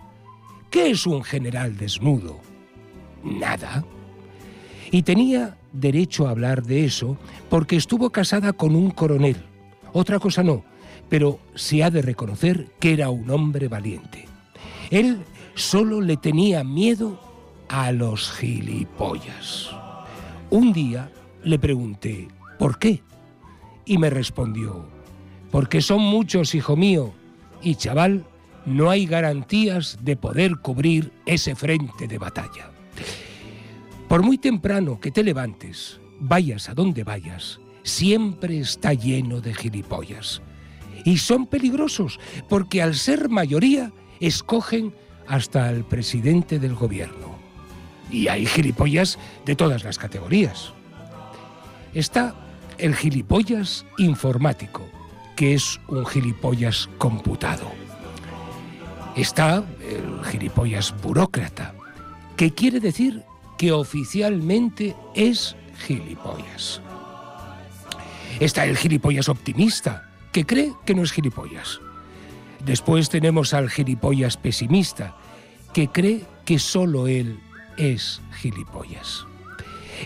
¿Qué 0.69 0.89
es 0.89 1.07
un 1.07 1.23
general 1.23 1.77
desnudo? 1.77 2.41
Nada. 3.23 3.85
Y 4.93 5.01
tenía 5.01 5.57
derecho 5.71 6.27
a 6.27 6.29
hablar 6.29 6.61
de 6.61 6.85
eso 6.85 7.17
porque 7.49 7.75
estuvo 7.75 8.11
casada 8.11 8.53
con 8.53 8.75
un 8.75 8.91
coronel. 8.91 9.37
Otra 9.91 10.19
cosa 10.19 10.43
no, 10.43 10.63
pero 11.09 11.39
se 11.55 11.83
ha 11.83 11.89
de 11.89 12.03
reconocer 12.03 12.67
que 12.79 12.93
era 12.93 13.09
un 13.09 13.27
hombre 13.31 13.67
valiente. 13.67 14.27
Él 14.91 15.17
solo 15.55 15.99
le 15.99 16.15
tenía 16.15 16.63
miedo 16.63 17.19
a 17.69 17.91
los 17.91 18.33
gilipollas. 18.33 19.71
Un 20.51 20.71
día 20.73 21.09
le 21.43 21.57
pregunté, 21.57 22.27
¿por 22.59 22.77
qué? 22.77 23.01
Y 23.85 23.97
me 23.97 24.11
respondió, 24.11 24.85
porque 25.49 25.81
son 25.81 26.03
muchos, 26.03 26.53
hijo 26.53 26.75
mío, 26.75 27.13
y 27.63 27.73
chaval, 27.73 28.25
no 28.67 28.91
hay 28.91 29.07
garantías 29.07 29.97
de 30.01 30.17
poder 30.17 30.57
cubrir 30.57 31.11
ese 31.25 31.55
frente 31.55 32.07
de 32.07 32.19
batalla. 32.19 32.69
Por 34.07 34.21
muy 34.21 34.37
temprano 34.37 34.99
que 34.99 35.11
te 35.11 35.23
levantes, 35.23 35.99
vayas 36.19 36.69
a 36.69 36.73
donde 36.73 37.03
vayas, 37.03 37.59
siempre 37.83 38.59
está 38.59 38.93
lleno 38.93 39.41
de 39.41 39.53
gilipollas. 39.53 40.41
Y 41.05 41.17
son 41.17 41.47
peligrosos 41.47 42.19
porque 42.47 42.81
al 42.81 42.95
ser 42.95 43.29
mayoría 43.29 43.91
escogen 44.19 44.93
hasta 45.27 45.67
al 45.67 45.83
presidente 45.83 46.59
del 46.59 46.75
gobierno. 46.75 47.37
Y 48.09 48.27
hay 48.27 48.45
gilipollas 48.45 49.17
de 49.45 49.55
todas 49.55 49.83
las 49.83 49.97
categorías. 49.97 50.73
Está 51.93 52.35
el 52.77 52.95
gilipollas 52.95 53.85
informático, 53.97 54.83
que 55.35 55.53
es 55.53 55.79
un 55.87 56.05
gilipollas 56.05 56.89
computado. 56.97 57.71
Está 59.15 59.63
el 59.81 60.23
gilipollas 60.25 60.93
burócrata, 61.01 61.73
que 62.35 62.51
quiere 62.51 62.79
decir 62.79 63.23
que 63.63 63.71
oficialmente 63.71 64.93
es 65.15 65.55
gilipollas. 65.87 66.81
Está 68.41 68.65
el 68.65 68.75
gilipollas 68.75 69.29
optimista, 69.29 70.09
que 70.33 70.45
cree 70.45 70.73
que 70.85 70.93
no 70.93 71.01
es 71.01 71.13
gilipollas. 71.13 71.79
Después 72.65 73.07
tenemos 73.07 73.53
al 73.53 73.69
gilipollas 73.69 74.35
pesimista, 74.35 75.15
que 75.73 75.87
cree 75.87 76.25
que 76.43 76.59
solo 76.59 77.07
él 77.07 77.39
es 77.77 78.19
gilipollas. 78.33 79.25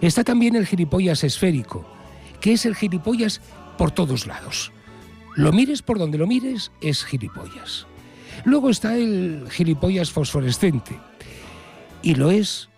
Está 0.02 0.24
también 0.24 0.56
el 0.56 0.68
gilipollas 0.68 1.24
esférico, 1.24 1.84
que 2.40 2.54
es 2.54 2.64
el 2.68 2.76
gilipollas 2.76 3.42
por 3.76 3.90
todos 3.90 4.28
lados. 4.28 4.72
Lo 5.36 5.52
mires 5.52 5.82
por 5.82 5.98
donde 5.98 6.20
lo 6.20 6.28
mires, 6.28 6.72
es 6.80 7.04
gilipollas. 7.04 7.88
Luego 8.46 8.70
está 8.70 8.96
el 8.96 9.48
gilipollas 9.50 10.12
fosforescente, 10.12 11.00
y 12.04 12.14
lo 12.14 12.30
es 12.30 12.70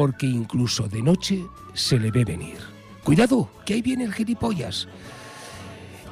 porque 0.00 0.26
incluso 0.26 0.88
de 0.88 1.02
noche 1.02 1.44
se 1.74 1.98
le 1.98 2.10
ve 2.10 2.24
venir. 2.24 2.56
Cuidado, 3.04 3.50
que 3.66 3.74
ahí 3.74 3.82
viene 3.82 4.04
el 4.04 4.14
gilipollas. 4.14 4.88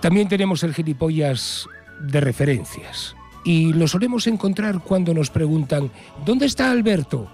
También 0.03 0.29
tenemos 0.29 0.63
el 0.63 0.75
gilipollas 0.75 1.67
de 1.99 2.21
referencias. 2.21 3.17
Y 3.47 3.73
lo 3.73 3.89
solemos 3.89 4.27
encontrar 4.27 4.81
cuando 4.81 5.15
nos 5.15 5.31
preguntan, 5.31 5.91
¿dónde 6.27 6.45
está 6.45 6.71
Alberto? 6.71 7.31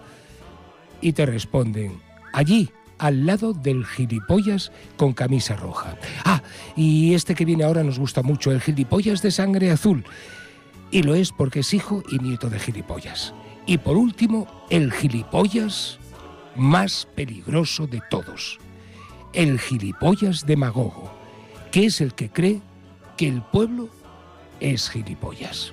Y 1.01 1.13
te 1.13 1.27
responden, 1.27 2.01
allí, 2.33 2.71
al 2.99 3.27
lado 3.27 3.53
del 3.53 3.85
gilipollas 3.85 4.71
con 4.97 5.13
camisa 5.13 5.57
roja. 5.57 5.99
Ah, 6.25 6.41
y 6.77 7.15
este 7.15 7.35
que 7.35 7.45
viene 7.45 7.65
ahora 7.65 7.83
nos 7.83 7.99
gusta 7.99 8.23
mucho, 8.23 8.53
el 8.53 8.61
gilipollas 8.61 9.23
de 9.23 9.33
sangre 9.33 9.73
azul. 9.73 10.05
Y 10.93 11.03
lo 11.03 11.17
es 11.17 11.33
porque 11.33 11.61
es 11.61 11.75
hijo 11.75 12.05
y 12.13 12.21
nieto 12.21 12.49
de 12.49 12.61
gilipollas. 12.61 13.35
Y 13.67 13.79
por 13.79 13.97
último, 13.97 14.47
el 14.71 14.93
gilipollas 14.93 15.99
más 16.57 17.09
peligroso 17.15 17.87
de 17.87 18.01
todos, 18.11 18.59
el 19.33 19.59
gilipollas 19.59 20.47
demagogo, 20.47 21.13
que 21.71 21.87
es 21.87 22.01
el 22.01 22.15
que 22.15 22.31
cree 22.31 22.61
que 23.17 23.29
el 23.29 23.43
pueblo 23.43 23.89
es 24.61 24.89
gilipollas. 24.91 25.73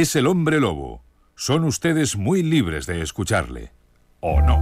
Es 0.00 0.16
el 0.16 0.28
hombre 0.28 0.60
lobo. 0.60 1.04
Son 1.36 1.62
ustedes 1.64 2.16
muy 2.16 2.42
libres 2.42 2.86
de 2.86 3.02
escucharle. 3.02 3.70
¿O 4.20 4.40
no? 4.40 4.56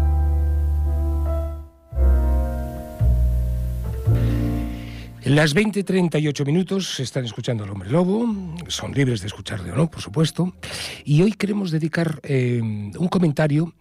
Las 5.22 5.54
20.38 5.54 6.44
minutos 6.44 6.98
están 6.98 7.24
escuchando 7.24 7.62
al 7.62 7.70
hombre 7.70 7.88
lobo, 7.88 8.26
son 8.66 8.90
libres 8.90 9.20
de 9.20 9.28
escucharle 9.28 9.70
o 9.70 9.76
no, 9.76 9.88
por 9.88 10.02
supuesto, 10.02 10.56
y 11.04 11.22
hoy 11.22 11.30
queremos 11.34 11.70
dedicar 11.70 12.18
eh, 12.24 12.60
un 12.60 13.08
comentario 13.08 13.74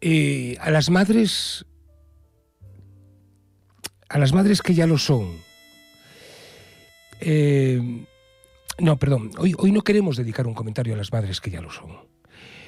eh, 0.00 0.56
a 0.60 0.72
las 0.72 0.90
madres, 0.90 1.66
a 4.08 4.18
las 4.18 4.32
madres 4.32 4.60
que 4.60 4.74
ya 4.74 4.88
lo 4.88 4.98
son. 4.98 5.36
Eh, 7.20 8.06
no, 8.78 8.98
perdón, 8.98 9.30
hoy, 9.38 9.72
no 9.72 9.82
queremos 9.82 10.16
dedicar 10.16 10.46
un 10.46 10.54
comentario 10.54 10.94
a 10.94 10.96
las 10.96 11.12
madres 11.12 11.40
que 11.40 11.50
ya 11.50 11.60
lo 11.60 11.70
son. 11.70 11.90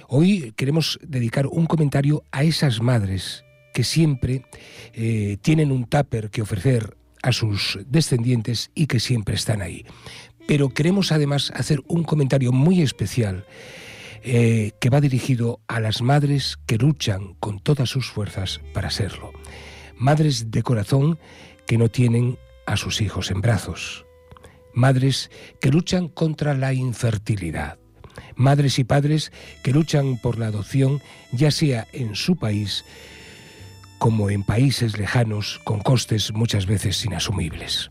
Hoy 0.09 0.53
queremos 0.57 0.98
dedicar 1.03 1.46
un 1.46 1.66
comentario 1.66 2.24
a 2.32 2.44
esas 2.44 2.82
madres 2.82 3.44
que 3.72 3.84
siempre 3.84 4.44
eh, 4.92 5.38
tienen 5.40 5.72
un 5.72 5.86
tupper 5.86 6.28
que 6.30 6.42
ofrecer 6.42 6.96
a 7.22 7.32
sus 7.32 7.78
descendientes 7.86 8.70
y 8.74 8.86
que 8.86 9.00
siempre 9.00 9.36
están 9.36 9.62
ahí. 9.62 9.86
Pero 10.46 10.68
queremos 10.70 11.12
además 11.12 11.53
hacer 11.55 11.80
un 11.86 12.03
comentario 12.03 12.53
muy 12.53 12.82
especial 12.82 13.46
eh, 14.24 14.72
que 14.80 14.90
va 14.90 15.00
dirigido 15.00 15.61
a 15.66 15.80
las 15.80 16.03
madres 16.03 16.59
que 16.66 16.78
luchan 16.78 17.34
con 17.40 17.61
todas 17.61 17.88
sus 17.88 18.11
fuerzas 18.11 18.61
para 18.74 18.90
serlo. 18.90 19.32
Madres 19.96 20.50
de 20.50 20.62
corazón 20.62 21.18
que 21.66 21.78
no 21.78 21.88
tienen 21.88 22.38
a 22.66 22.76
sus 22.76 23.00
hijos 23.00 23.30
en 23.30 23.40
brazos. 23.40 24.05
Madres 24.74 25.30
que 25.60 25.70
luchan 25.70 26.08
contra 26.08 26.54
la 26.54 26.72
infertilidad. 26.72 27.78
Madres 28.36 28.78
y 28.78 28.84
padres 28.84 29.32
que 29.62 29.72
luchan 29.72 30.18
por 30.18 30.38
la 30.38 30.46
adopción, 30.46 31.00
ya 31.32 31.50
sea 31.50 31.86
en 31.92 32.14
su 32.14 32.36
país 32.36 32.84
como 33.98 34.30
en 34.30 34.42
países 34.42 34.98
lejanos 34.98 35.60
con 35.62 35.78
costes 35.78 36.32
muchas 36.32 36.66
veces 36.66 37.04
inasumibles. 37.04 37.88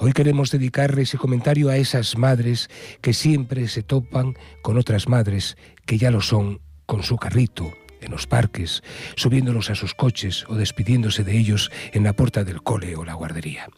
Hoy 0.00 0.12
queremos 0.12 0.50
dedicar 0.50 0.98
ese 0.98 1.16
comentario 1.16 1.68
a 1.68 1.76
esas 1.76 2.18
madres 2.18 2.68
que 3.00 3.12
siempre 3.12 3.68
se 3.68 3.84
topan 3.84 4.34
con 4.62 4.78
otras 4.78 5.08
madres 5.08 5.56
que 5.86 5.96
ya 5.96 6.10
lo 6.10 6.20
son 6.20 6.60
con 6.86 7.04
su 7.04 7.16
carrito, 7.16 7.72
en 8.00 8.10
los 8.10 8.26
parques, 8.26 8.82
subiéndolos 9.16 9.70
a 9.70 9.74
sus 9.74 9.94
coches 9.94 10.44
o 10.48 10.56
despidiéndose 10.56 11.24
de 11.24 11.38
ellos 11.38 11.70
en 11.92 12.02
la 12.02 12.14
puerta 12.14 12.44
del 12.44 12.62
cole 12.62 12.96
o 12.96 13.04
la 13.04 13.14
guardería. 13.14 13.68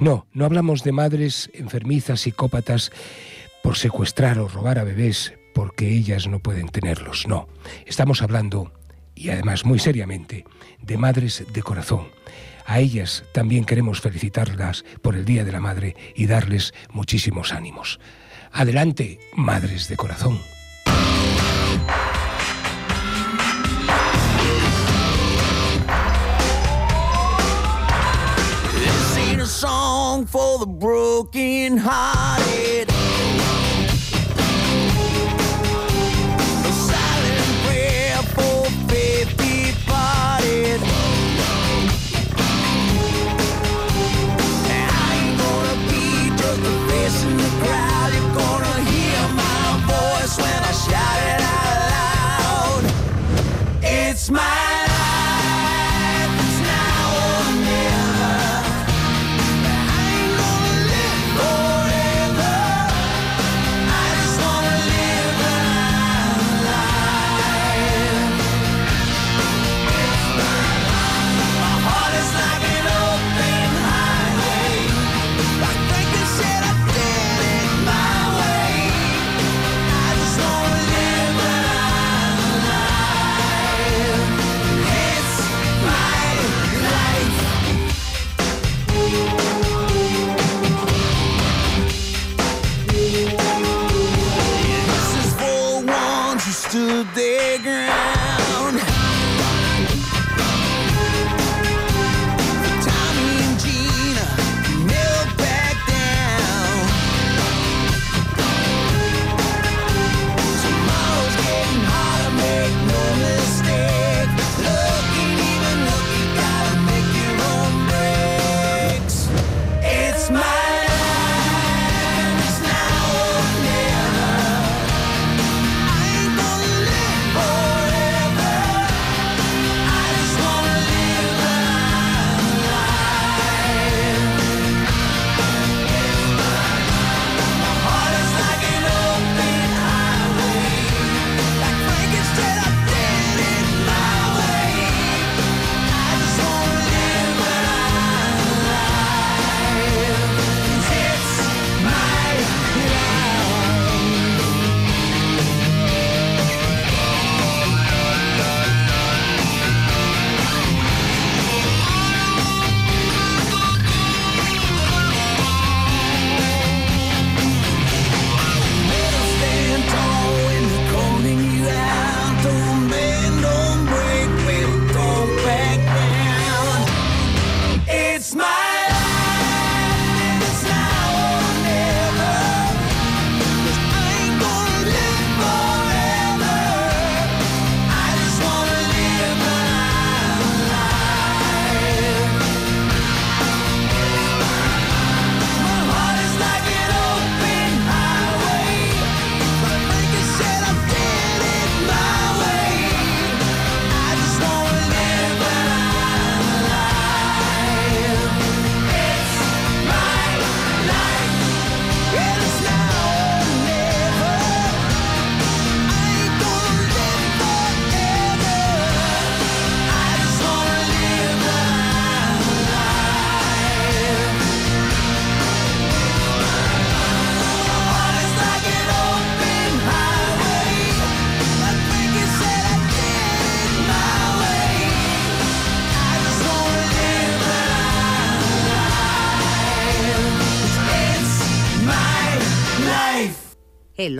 No, 0.00 0.26
no 0.32 0.44
hablamos 0.44 0.82
de 0.82 0.92
madres 0.92 1.50
enfermizas, 1.54 2.20
psicópatas, 2.20 2.92
por 3.62 3.76
secuestrar 3.76 4.38
o 4.38 4.48
robar 4.48 4.78
a 4.78 4.84
bebés 4.84 5.34
porque 5.54 5.88
ellas 5.88 6.26
no 6.26 6.40
pueden 6.40 6.68
tenerlos. 6.68 7.26
No, 7.26 7.48
estamos 7.86 8.20
hablando, 8.20 8.72
y 9.14 9.30
además 9.30 9.64
muy 9.64 9.78
seriamente, 9.78 10.44
de 10.82 10.98
madres 10.98 11.44
de 11.52 11.62
corazón. 11.62 12.08
A 12.66 12.80
ellas 12.80 13.24
también 13.32 13.64
queremos 13.64 14.00
felicitarlas 14.00 14.84
por 15.02 15.14
el 15.14 15.24
Día 15.24 15.44
de 15.44 15.52
la 15.52 15.60
Madre 15.60 15.96
y 16.14 16.26
darles 16.26 16.74
muchísimos 16.90 17.52
ánimos. 17.52 18.00
Adelante, 18.52 19.18
madres 19.34 19.88
de 19.88 19.96
corazón. 19.96 20.40
For 30.26 30.58
the 30.58 30.66
broken 30.66 31.76
hearted. 31.76 32.73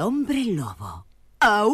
Hombre 0.05 0.45
lobo. 0.45 1.07
¡Au! 1.41 1.73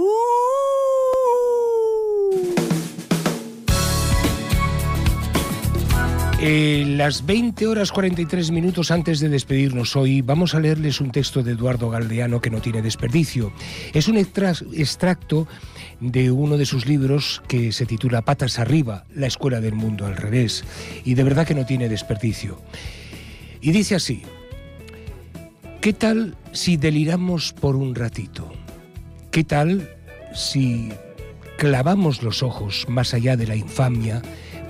Eh, 6.43 6.85
las 6.97 7.27
20 7.27 7.67
horas 7.67 7.93
43 7.93 8.51
minutos 8.51 8.91
antes 8.91 9.21
de 9.21 9.29
despedirnos 9.29 9.95
hoy, 9.95 10.23
vamos 10.23 10.55
a 10.55 10.61
leerles 10.61 11.03
un 11.03 11.11
texto 11.11 11.43
de 11.43 11.53
Eduardo 11.53 11.91
Galdeano 11.91 12.41
que 12.41 12.49
no 12.49 12.63
tiene 12.63 12.81
desperdicio. 12.81 13.53
Es 13.93 14.09
un 14.09 14.17
extra- 14.17 14.55
extracto 14.73 15.47
de 16.01 16.31
uno 16.31 16.57
de 16.57 16.65
sus 16.65 16.87
libros 16.87 17.43
que 17.47 17.73
se 17.73 17.85
titula 17.85 18.23
Patas 18.23 18.59
arriba, 18.59 19.05
la 19.15 19.27
escuela 19.27 19.61
del 19.61 19.75
mundo 19.75 20.07
al 20.07 20.17
revés, 20.17 20.65
y 21.05 21.13
de 21.13 21.25
verdad 21.25 21.47
que 21.47 21.55
no 21.55 21.67
tiene 21.67 21.91
desperdicio. 21.91 22.59
Y 23.61 23.73
dice 23.73 23.97
así, 23.97 24.23
¿qué 25.81 25.95
tal 25.95 26.37
si 26.53 26.77
deliramos 26.77 27.55
por 27.55 27.75
un 27.75 27.95
ratito? 27.95 28.53
¿Qué 29.31 29.45
tal 29.45 29.89
si 30.35 30.91
clavamos 31.57 32.23
los 32.23 32.43
ojos 32.43 32.85
más 32.89 33.15
allá 33.15 33.37
de 33.37 33.47
la 33.47 33.57
infamia 33.57 34.21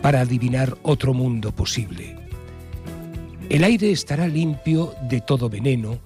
para 0.03 0.21
adivinar 0.21 0.79
otro 0.83 1.13
mundo 1.13 1.53
posible? 1.53 2.17
El 3.49 3.65
aire 3.65 3.91
estará 3.91 4.29
limpio 4.29 4.95
de 5.09 5.21
todo 5.21 5.49
veneno 5.49 5.99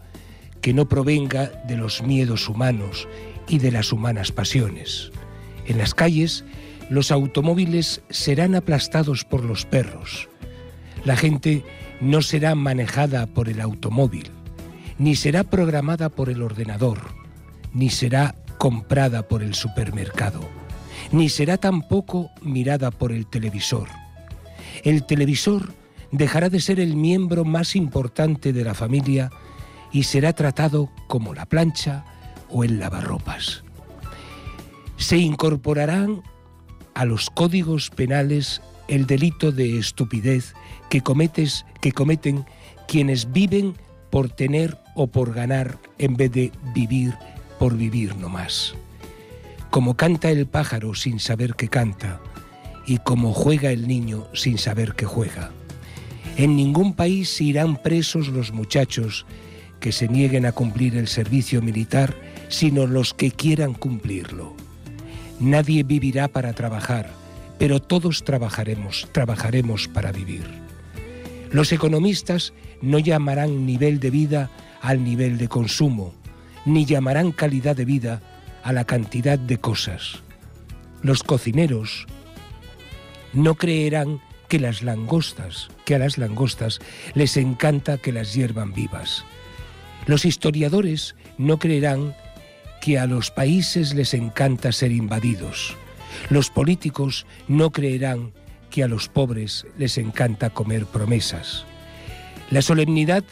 que 0.62 0.72
no 0.72 0.88
provenga 0.88 1.52
de 1.68 1.76
los 1.76 2.02
miedos 2.02 2.48
humanos 2.48 3.06
y 3.46 3.58
de 3.58 3.72
las 3.72 3.92
humanas 3.92 4.32
pasiones. 4.32 5.10
En 5.66 5.76
las 5.76 5.92
calles, 5.92 6.44
los 6.88 7.10
automóviles 7.10 8.00
serán 8.08 8.54
aplastados 8.54 9.24
por 9.24 9.44
los 9.44 9.66
perros. 9.66 10.30
La 11.04 11.16
gente 11.16 11.62
no 12.00 12.22
será 12.22 12.54
manejada 12.54 13.26
por 13.26 13.50
el 13.50 13.60
automóvil, 13.60 14.30
ni 14.98 15.16
será 15.16 15.44
programada 15.44 16.08
por 16.08 16.30
el 16.30 16.42
ordenador, 16.42 16.98
ni 17.72 17.90
será 17.90 18.34
comprada 18.58 19.28
por 19.28 19.42
el 19.42 19.54
supermercado, 19.54 20.40
ni 21.12 21.28
será 21.28 21.56
tampoco 21.56 22.30
mirada 22.42 22.90
por 22.90 23.12
el 23.12 23.26
televisor. 23.26 23.88
El 24.84 25.04
televisor 25.04 25.72
dejará 26.12 26.48
de 26.48 26.60
ser 26.60 26.78
el 26.78 26.96
miembro 26.96 27.44
más 27.44 27.74
importante 27.74 28.52
de 28.52 28.64
la 28.64 28.74
familia 28.74 29.30
y 29.92 30.04
será 30.04 30.32
tratado 30.32 30.90
como 31.08 31.34
la 31.34 31.46
plancha 31.46 32.04
o 32.50 32.64
el 32.64 32.78
lavarropas. 32.78 33.64
Se 34.96 35.18
incorporarán 35.18 36.22
a 36.94 37.04
los 37.04 37.30
códigos 37.30 37.90
penales 37.90 38.62
el 38.86 39.06
delito 39.06 39.50
de 39.50 39.78
estupidez 39.78 40.54
que, 40.88 41.00
cometes, 41.00 41.66
que 41.80 41.92
cometen 41.92 42.44
quienes 42.86 43.32
viven 43.32 43.74
por 44.14 44.28
tener 44.28 44.78
o 44.94 45.08
por 45.08 45.34
ganar 45.34 45.80
en 45.98 46.16
vez 46.16 46.30
de 46.30 46.52
vivir 46.72 47.14
por 47.58 47.76
vivir 47.76 48.14
no 48.14 48.28
más. 48.28 48.76
Como 49.70 49.96
canta 49.96 50.30
el 50.30 50.46
pájaro 50.46 50.94
sin 50.94 51.18
saber 51.18 51.56
que 51.56 51.66
canta 51.66 52.20
y 52.86 52.98
como 52.98 53.32
juega 53.32 53.72
el 53.72 53.88
niño 53.88 54.28
sin 54.32 54.56
saber 54.56 54.94
que 54.94 55.04
juega. 55.04 55.50
En 56.36 56.54
ningún 56.54 56.94
país 56.94 57.40
irán 57.40 57.76
presos 57.76 58.28
los 58.28 58.52
muchachos 58.52 59.26
que 59.80 59.90
se 59.90 60.06
nieguen 60.06 60.46
a 60.46 60.52
cumplir 60.52 60.96
el 60.96 61.08
servicio 61.08 61.60
militar, 61.60 62.14
sino 62.48 62.86
los 62.86 63.14
que 63.14 63.32
quieran 63.32 63.74
cumplirlo. 63.74 64.54
Nadie 65.40 65.82
vivirá 65.82 66.28
para 66.28 66.52
trabajar, 66.52 67.10
pero 67.58 67.82
todos 67.82 68.22
trabajaremos, 68.22 69.08
trabajaremos 69.10 69.88
para 69.88 70.12
vivir. 70.12 70.44
Los 71.50 71.72
economistas 71.72 72.52
no 72.84 72.98
llamarán 72.98 73.64
nivel 73.64 73.98
de 73.98 74.10
vida 74.10 74.50
al 74.82 75.02
nivel 75.02 75.38
de 75.38 75.48
consumo, 75.48 76.14
ni 76.66 76.84
llamarán 76.84 77.32
calidad 77.32 77.74
de 77.74 77.86
vida 77.86 78.20
a 78.62 78.72
la 78.72 78.84
cantidad 78.84 79.38
de 79.38 79.58
cosas. 79.58 80.22
Los 81.02 81.22
cocineros 81.22 82.06
no 83.32 83.54
creerán 83.54 84.20
que 84.48 84.60
las 84.60 84.82
langostas, 84.82 85.68
que 85.84 85.94
a 85.94 85.98
las 85.98 86.18
langostas 86.18 86.80
les 87.14 87.36
encanta 87.38 87.98
que 87.98 88.12
las 88.12 88.34
hiervan 88.34 88.74
vivas. 88.74 89.24
Los 90.06 90.26
historiadores 90.26 91.16
no 91.38 91.58
creerán 91.58 92.14
que 92.82 92.98
a 92.98 93.06
los 93.06 93.30
países 93.30 93.94
les 93.94 94.12
encanta 94.12 94.70
ser 94.72 94.92
invadidos. 94.92 95.74
Los 96.28 96.50
políticos 96.50 97.26
no 97.48 97.70
creerán 97.70 98.32
que 98.70 98.84
a 98.84 98.88
los 98.88 99.08
pobres 99.08 99.66
les 99.78 99.96
encanta 99.96 100.50
comer 100.50 100.84
promesas. 100.84 101.64
La 102.50 102.62
solemnidad 102.62 103.24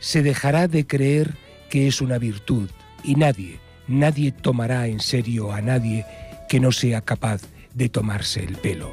se 0.00 0.22
dejará 0.22 0.68
de 0.68 0.86
creer 0.86 1.34
que 1.70 1.88
es 1.88 2.00
una 2.00 2.18
virtud 2.18 2.70
y 3.04 3.14
nadie, 3.14 3.58
nadie 3.88 4.32
tomará 4.32 4.86
en 4.86 5.00
serio 5.00 5.52
a 5.52 5.60
nadie 5.60 6.06
que 6.48 6.60
no 6.60 6.72
sea 6.72 7.00
capaz 7.00 7.42
de 7.74 7.88
tomarse 7.88 8.44
el 8.44 8.56
pelo. 8.56 8.92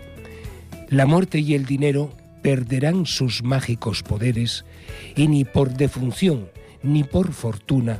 La 0.89 1.05
muerte 1.05 1.39
y 1.39 1.53
el 1.53 1.65
dinero 1.65 2.13
perderán 2.41 3.05
sus 3.05 3.43
mágicos 3.43 4.01
poderes 4.01 4.65
y 5.15 5.27
ni 5.27 5.45
por 5.45 5.73
defunción 5.73 6.49
ni 6.81 7.03
por 7.03 7.33
fortuna 7.33 7.99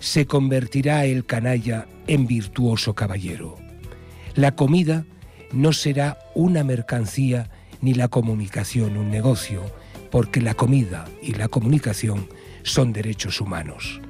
se 0.00 0.26
convertirá 0.26 1.04
el 1.04 1.24
canalla 1.26 1.86
en 2.06 2.26
virtuoso 2.26 2.94
caballero. 2.94 3.56
La 4.34 4.56
comida 4.56 5.04
no 5.52 5.72
será 5.72 6.18
una 6.34 6.64
mercancía 6.64 7.50
ni 7.80 7.94
la 7.94 8.08
comunicación 8.08 8.96
un 8.96 9.10
negocio, 9.10 9.62
porque 10.14 10.40
la 10.40 10.54
comida 10.54 11.08
y 11.20 11.32
la 11.34 11.48
comunicación 11.48 12.28
son 12.62 12.92
derechos 12.92 13.40
humanos. 13.40 14.00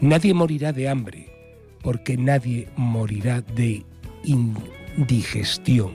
Nadie 0.00 0.34
morirá 0.34 0.72
de 0.72 0.88
hambre, 0.88 1.30
porque 1.82 2.16
nadie 2.16 2.68
morirá 2.74 3.42
de 3.42 3.84
indigestión. 4.24 5.92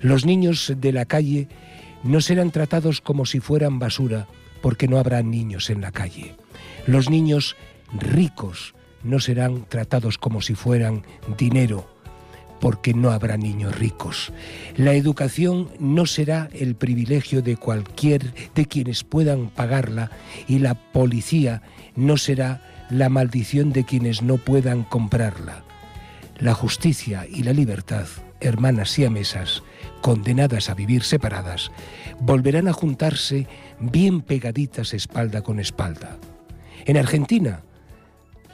Los 0.00 0.24
niños 0.24 0.72
de 0.78 0.92
la 0.92 1.04
calle 1.04 1.46
no 2.04 2.22
serán 2.22 2.52
tratados 2.52 3.02
como 3.02 3.26
si 3.26 3.38
fueran 3.38 3.78
basura, 3.78 4.28
porque 4.62 4.88
no 4.88 4.98
habrá 4.98 5.22
niños 5.22 5.68
en 5.68 5.82
la 5.82 5.92
calle. 5.92 6.34
Los 6.86 7.10
niños 7.10 7.56
ricos 7.92 8.74
no 9.02 9.20
serán 9.20 9.66
tratados 9.68 10.16
como 10.16 10.40
si 10.40 10.54
fueran 10.54 11.02
dinero, 11.36 11.93
porque 12.64 12.94
no 12.94 13.10
habrá 13.10 13.36
niños 13.36 13.78
ricos. 13.78 14.32
La 14.74 14.94
educación 14.94 15.68
no 15.78 16.06
será 16.06 16.48
el 16.54 16.76
privilegio 16.76 17.42
de 17.42 17.58
cualquier 17.58 18.32
de 18.54 18.64
quienes 18.64 19.04
puedan 19.04 19.50
pagarla 19.50 20.10
y 20.48 20.60
la 20.60 20.72
policía 20.72 21.60
no 21.94 22.16
será 22.16 22.62
la 22.88 23.10
maldición 23.10 23.70
de 23.70 23.84
quienes 23.84 24.22
no 24.22 24.38
puedan 24.38 24.82
comprarla. 24.82 25.62
La 26.38 26.54
justicia 26.54 27.26
y 27.30 27.42
la 27.42 27.52
libertad, 27.52 28.06
hermanas 28.40 28.88
siamesas, 28.88 29.62
condenadas 30.00 30.70
a 30.70 30.74
vivir 30.74 31.02
separadas, 31.02 31.70
volverán 32.18 32.66
a 32.66 32.72
juntarse 32.72 33.46
bien 33.78 34.22
pegaditas 34.22 34.94
espalda 34.94 35.42
con 35.42 35.60
espalda. 35.60 36.16
En 36.86 36.96
Argentina, 36.96 37.60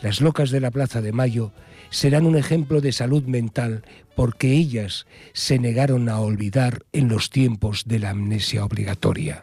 las 0.02 0.20
locas 0.20 0.50
de 0.50 0.58
la 0.58 0.72
Plaza 0.72 1.00
de 1.00 1.12
Mayo 1.12 1.52
serán 1.90 2.26
un 2.26 2.36
ejemplo 2.36 2.80
de 2.80 2.92
salud 2.92 3.24
mental 3.24 3.84
porque 4.16 4.52
ellas 4.52 5.06
se 5.32 5.58
negaron 5.58 6.08
a 6.08 6.20
olvidar 6.20 6.84
en 6.92 7.08
los 7.08 7.30
tiempos 7.30 7.84
de 7.86 7.98
la 7.98 8.10
amnesia 8.10 8.64
obligatoria. 8.64 9.42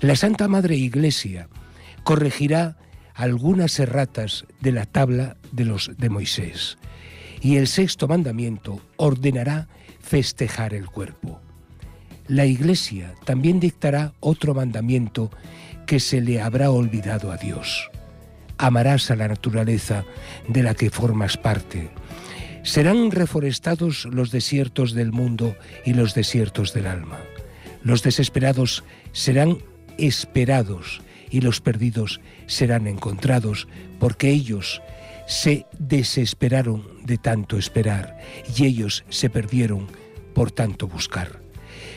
La 0.00 0.16
Santa 0.16 0.48
Madre 0.48 0.76
Iglesia 0.76 1.48
corregirá 2.04 2.76
algunas 3.14 3.78
erratas 3.80 4.44
de 4.60 4.72
la 4.72 4.86
tabla 4.86 5.36
de 5.52 5.64
los 5.64 5.90
de 5.96 6.08
Moisés 6.08 6.78
y 7.40 7.56
el 7.56 7.66
sexto 7.66 8.08
mandamiento 8.08 8.80
ordenará 8.96 9.68
festejar 10.00 10.74
el 10.74 10.86
cuerpo. 10.86 11.40
La 12.26 12.44
Iglesia 12.44 13.14
también 13.24 13.58
dictará 13.60 14.12
otro 14.20 14.54
mandamiento 14.54 15.30
que 15.86 16.00
se 16.00 16.20
le 16.20 16.40
habrá 16.40 16.70
olvidado 16.70 17.32
a 17.32 17.36
Dios 17.36 17.90
amarás 18.58 19.10
a 19.10 19.16
la 19.16 19.28
naturaleza 19.28 20.04
de 20.48 20.62
la 20.62 20.74
que 20.74 20.90
formas 20.90 21.36
parte. 21.36 21.90
Serán 22.62 23.10
reforestados 23.10 24.04
los 24.06 24.30
desiertos 24.30 24.92
del 24.92 25.12
mundo 25.12 25.56
y 25.84 25.94
los 25.94 26.14
desiertos 26.14 26.74
del 26.74 26.86
alma. 26.86 27.18
Los 27.82 28.02
desesperados 28.02 28.84
serán 29.12 29.58
esperados 29.96 31.00
y 31.30 31.40
los 31.40 31.60
perdidos 31.60 32.20
serán 32.46 32.86
encontrados, 32.86 33.68
porque 33.98 34.30
ellos 34.30 34.82
se 35.26 35.66
desesperaron 35.78 36.84
de 37.04 37.18
tanto 37.18 37.58
esperar 37.58 38.18
y 38.56 38.66
ellos 38.66 39.04
se 39.08 39.30
perdieron 39.30 39.86
por 40.34 40.50
tanto 40.50 40.88
buscar 40.88 41.47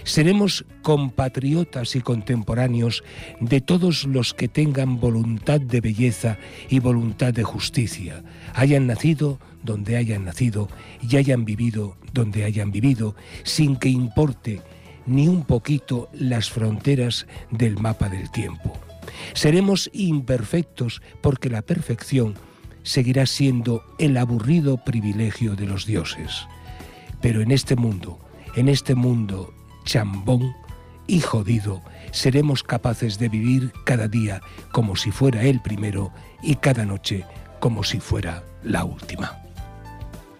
seremos 0.03 0.65
compatriotas 0.81 1.95
y 1.95 2.01
contemporáneos 2.01 3.03
de 3.39 3.61
todos 3.61 4.05
los 4.05 4.33
que 4.33 4.47
tengan 4.47 4.99
voluntad 4.99 5.61
de 5.61 5.81
belleza 5.81 6.37
y 6.69 6.79
voluntad 6.79 7.33
de 7.33 7.43
justicia, 7.43 8.23
hayan 8.53 8.87
nacido 8.87 9.39
donde 9.63 9.97
hayan 9.97 10.25
nacido 10.25 10.69
y 11.01 11.17
hayan 11.17 11.45
vivido 11.45 11.97
donde 12.13 12.43
hayan 12.43 12.71
vivido, 12.71 13.15
sin 13.43 13.75
que 13.75 13.89
importe 13.89 14.61
ni 15.05 15.27
un 15.27 15.45
poquito 15.45 16.09
las 16.13 16.49
fronteras 16.49 17.27
del 17.49 17.77
mapa 17.79 18.09
del 18.09 18.29
tiempo. 18.31 18.77
Seremos 19.33 19.89
imperfectos 19.93 21.01
porque 21.21 21.49
la 21.49 21.61
perfección 21.61 22.35
seguirá 22.83 23.25
siendo 23.25 23.83
el 23.99 24.17
aburrido 24.17 24.77
privilegio 24.83 25.55
de 25.55 25.65
los 25.65 25.85
dioses. 25.85 26.47
Pero 27.21 27.41
en 27.41 27.51
este 27.51 27.75
mundo, 27.75 28.19
en 28.55 28.69
este 28.69 28.95
mundo 28.95 29.53
chambón 29.83 30.55
y 31.07 31.19
jodido, 31.21 31.81
seremos 32.11 32.63
capaces 32.63 33.19
de 33.19 33.29
vivir 33.29 33.73
cada 33.85 34.07
día 34.07 34.41
como 34.71 34.95
si 34.95 35.11
fuera 35.11 35.43
el 35.43 35.61
primero 35.61 36.11
y 36.41 36.55
cada 36.55 36.85
noche 36.85 37.25
como 37.59 37.83
si 37.83 37.99
fuera 37.99 38.43
la 38.63 38.85
última. 38.85 39.37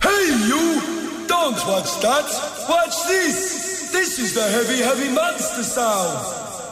Hey 0.02 0.48
you! 0.48 1.28
Don't 1.28 1.58
watch 1.68 2.00
that! 2.02 2.26
Watch 2.70 3.08
this! 3.08 3.92
This 3.92 4.20
is 4.20 4.34
the 4.34 4.48
heavy, 4.50 4.82
heavy 4.82 5.14
monster 5.14 5.64
sound! 5.64 6.18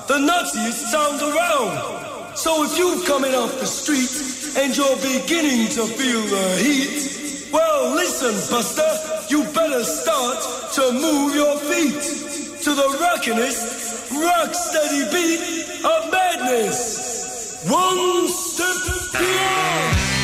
The 0.08 0.18
nuttiest 0.18 0.92
sound 0.92 1.22
around! 1.22 2.38
So 2.38 2.64
if 2.64 2.78
you're 2.78 3.04
coming 3.06 3.36
off 3.36 3.60
the 3.60 3.66
street 3.66 4.10
and 4.58 4.76
you're 4.76 4.96
beginning 4.98 5.68
to 5.76 5.86
feel 5.86 6.22
the 6.22 6.58
heat, 6.64 7.52
well 7.52 7.94
listen, 7.96 8.34
Buster, 8.50 8.90
you 9.30 9.44
better 9.54 9.84
start 9.84 10.40
to 10.76 10.94
move 10.94 11.36
your 11.36 11.58
feet! 11.60 12.49
To 12.64 12.74
the 12.76 12.98
rockinest, 13.00 14.12
rock 14.12 14.54
steady 14.54 15.10
beat 15.12 15.86
of 15.86 16.12
madness. 16.12 17.64
One 17.70 18.28
step 18.28 19.22
beyond. 19.22 20.19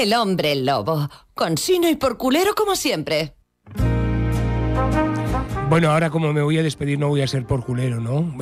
El 0.00 0.14
hombre 0.14 0.56
lobo. 0.56 1.10
Con 1.34 1.58
sino 1.58 1.86
y 1.86 1.94
por 1.94 2.16
culero 2.16 2.54
como 2.54 2.74
siempre. 2.74 3.34
Bueno, 5.68 5.90
ahora 5.90 6.08
como 6.08 6.32
me 6.32 6.40
voy 6.40 6.56
a 6.56 6.62
despedir 6.62 6.98
no 6.98 7.08
voy 7.08 7.20
a 7.20 7.26
ser 7.26 7.44
por 7.44 7.66
culero, 7.66 8.00
¿no? 8.00 8.34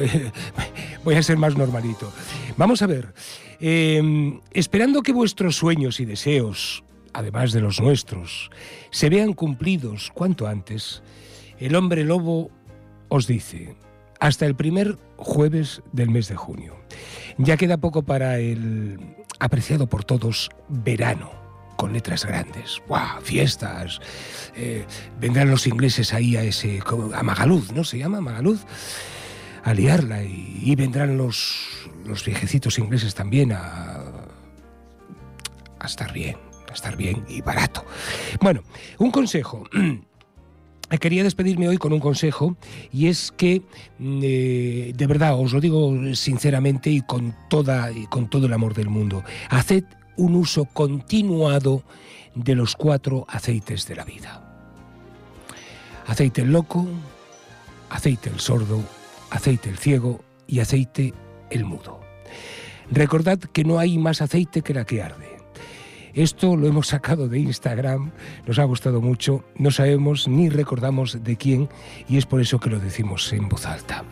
voy 1.04 1.14
a 1.16 1.22
ser 1.24 1.36
más 1.36 1.56
normalito. 1.56 2.12
Vamos 2.56 2.80
a 2.82 2.86
ver. 2.86 3.12
eh, 3.58 4.40
esperando 4.52 5.02
que 5.02 5.12
vuestros 5.12 5.56
sueños 5.56 5.98
y 5.98 6.04
deseos, 6.04 6.84
además 7.12 7.50
de 7.52 7.60
los 7.60 7.80
nuestros, 7.80 8.50
se 8.92 9.08
vean 9.08 9.32
cumplidos 9.32 10.12
cuanto 10.14 10.46
antes, 10.46 11.02
el 11.58 11.74
hombre 11.74 12.04
lobo 12.04 12.52
os 13.08 13.26
dice, 13.26 13.74
hasta 14.20 14.46
el 14.46 14.54
primer 14.54 14.96
jueves 15.16 15.82
del 15.90 16.10
mes 16.10 16.28
de 16.28 16.36
junio. 16.36 16.76
Ya 17.36 17.56
queda 17.56 17.78
poco 17.78 18.02
para 18.02 18.38
el 18.38 19.16
apreciado 19.40 19.88
por 19.88 20.04
todos 20.04 20.50
verano, 20.68 21.37
con 21.78 21.92
letras 21.92 22.26
grandes. 22.26 22.82
¡Guau! 22.88 23.22
Fiestas. 23.22 24.00
Eh, 24.56 24.84
vendrán 25.20 25.48
los 25.48 25.66
ingleses 25.68 26.12
ahí 26.12 26.36
a 26.36 26.42
ese. 26.42 26.80
a 27.14 27.22
Magaluz, 27.22 27.72
¿no? 27.72 27.84
Se 27.84 27.96
llama 27.96 28.20
Magaluz. 28.20 28.64
A 29.62 29.72
liarla. 29.74 30.24
Y, 30.24 30.74
vendrán 30.74 31.16
los, 31.16 31.88
los 32.04 32.24
viejecitos 32.24 32.80
ingleses 32.80 33.14
también 33.14 33.52
a. 33.52 34.02
a 35.78 35.86
estar 35.86 36.12
bien. 36.12 36.36
A 36.68 36.72
estar 36.72 36.96
bien 36.96 37.24
y 37.28 37.42
barato. 37.42 37.84
Bueno, 38.40 38.62
un 38.98 39.12
consejo. 39.12 39.62
Quería 41.00 41.22
despedirme 41.22 41.68
hoy 41.68 41.76
con 41.76 41.92
un 41.92 42.00
consejo 42.00 42.56
y 42.90 43.06
es 43.06 43.30
que, 43.36 43.62
mm, 43.98 44.20
eh, 44.22 44.92
de 44.96 45.06
verdad, 45.06 45.38
os 45.38 45.52
lo 45.52 45.60
digo 45.60 45.94
sinceramente 46.14 46.90
y 46.90 47.02
con, 47.02 47.36
toda, 47.48 47.92
y 47.92 48.06
con 48.06 48.28
todo 48.28 48.46
el 48.46 48.52
amor 48.54 48.74
del 48.74 48.88
mundo, 48.88 49.22
haced 49.50 49.84
un 50.18 50.34
uso 50.34 50.66
continuado 50.66 51.82
de 52.34 52.54
los 52.54 52.76
cuatro 52.76 53.24
aceites 53.28 53.88
de 53.88 53.96
la 53.96 54.04
vida. 54.04 54.44
Aceite 56.06 56.42
el 56.42 56.52
loco, 56.52 56.86
aceite 57.88 58.28
el 58.28 58.40
sordo, 58.40 58.82
aceite 59.30 59.70
el 59.70 59.78
ciego 59.78 60.20
y 60.46 60.60
aceite 60.60 61.14
el 61.50 61.64
mudo. 61.64 62.00
Recordad 62.90 63.38
que 63.38 63.64
no 63.64 63.78
hay 63.78 63.98
más 63.98 64.20
aceite 64.20 64.62
que 64.62 64.74
la 64.74 64.84
que 64.84 65.02
arde. 65.02 65.38
Esto 66.14 66.56
lo 66.56 66.66
hemos 66.66 66.88
sacado 66.88 67.28
de 67.28 67.38
Instagram, 67.38 68.10
nos 68.46 68.58
ha 68.58 68.64
gustado 68.64 69.00
mucho, 69.00 69.44
no 69.56 69.70
sabemos 69.70 70.26
ni 70.26 70.48
recordamos 70.48 71.22
de 71.22 71.36
quién 71.36 71.68
y 72.08 72.16
es 72.16 72.26
por 72.26 72.40
eso 72.40 72.58
que 72.58 72.70
lo 72.70 72.80
decimos 72.80 73.32
en 73.32 73.48
voz 73.48 73.66
alta. 73.66 74.04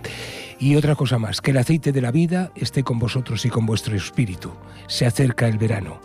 Y 0.58 0.76
otra 0.76 0.94
cosa 0.94 1.18
más, 1.18 1.40
que 1.40 1.50
el 1.50 1.58
aceite 1.58 1.92
de 1.92 2.00
la 2.00 2.10
vida 2.10 2.50
esté 2.54 2.82
con 2.82 2.98
vosotros 2.98 3.44
y 3.44 3.50
con 3.50 3.66
vuestro 3.66 3.94
espíritu. 3.94 4.52
Se 4.86 5.06
acerca 5.06 5.48
el 5.48 5.58
verano. 5.58 6.00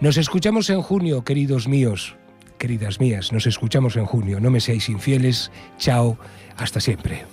Nos 0.00 0.16
escuchamos 0.16 0.70
en 0.70 0.82
junio, 0.82 1.24
queridos 1.24 1.66
míos, 1.66 2.16
queridas 2.58 3.00
mías, 3.00 3.32
nos 3.32 3.46
escuchamos 3.46 3.96
en 3.96 4.06
junio. 4.06 4.40
No 4.40 4.50
me 4.50 4.60
seáis 4.60 4.88
infieles. 4.88 5.50
Chao, 5.78 6.18
hasta 6.56 6.80
siempre. 6.80 7.24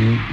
In 0.00 0.29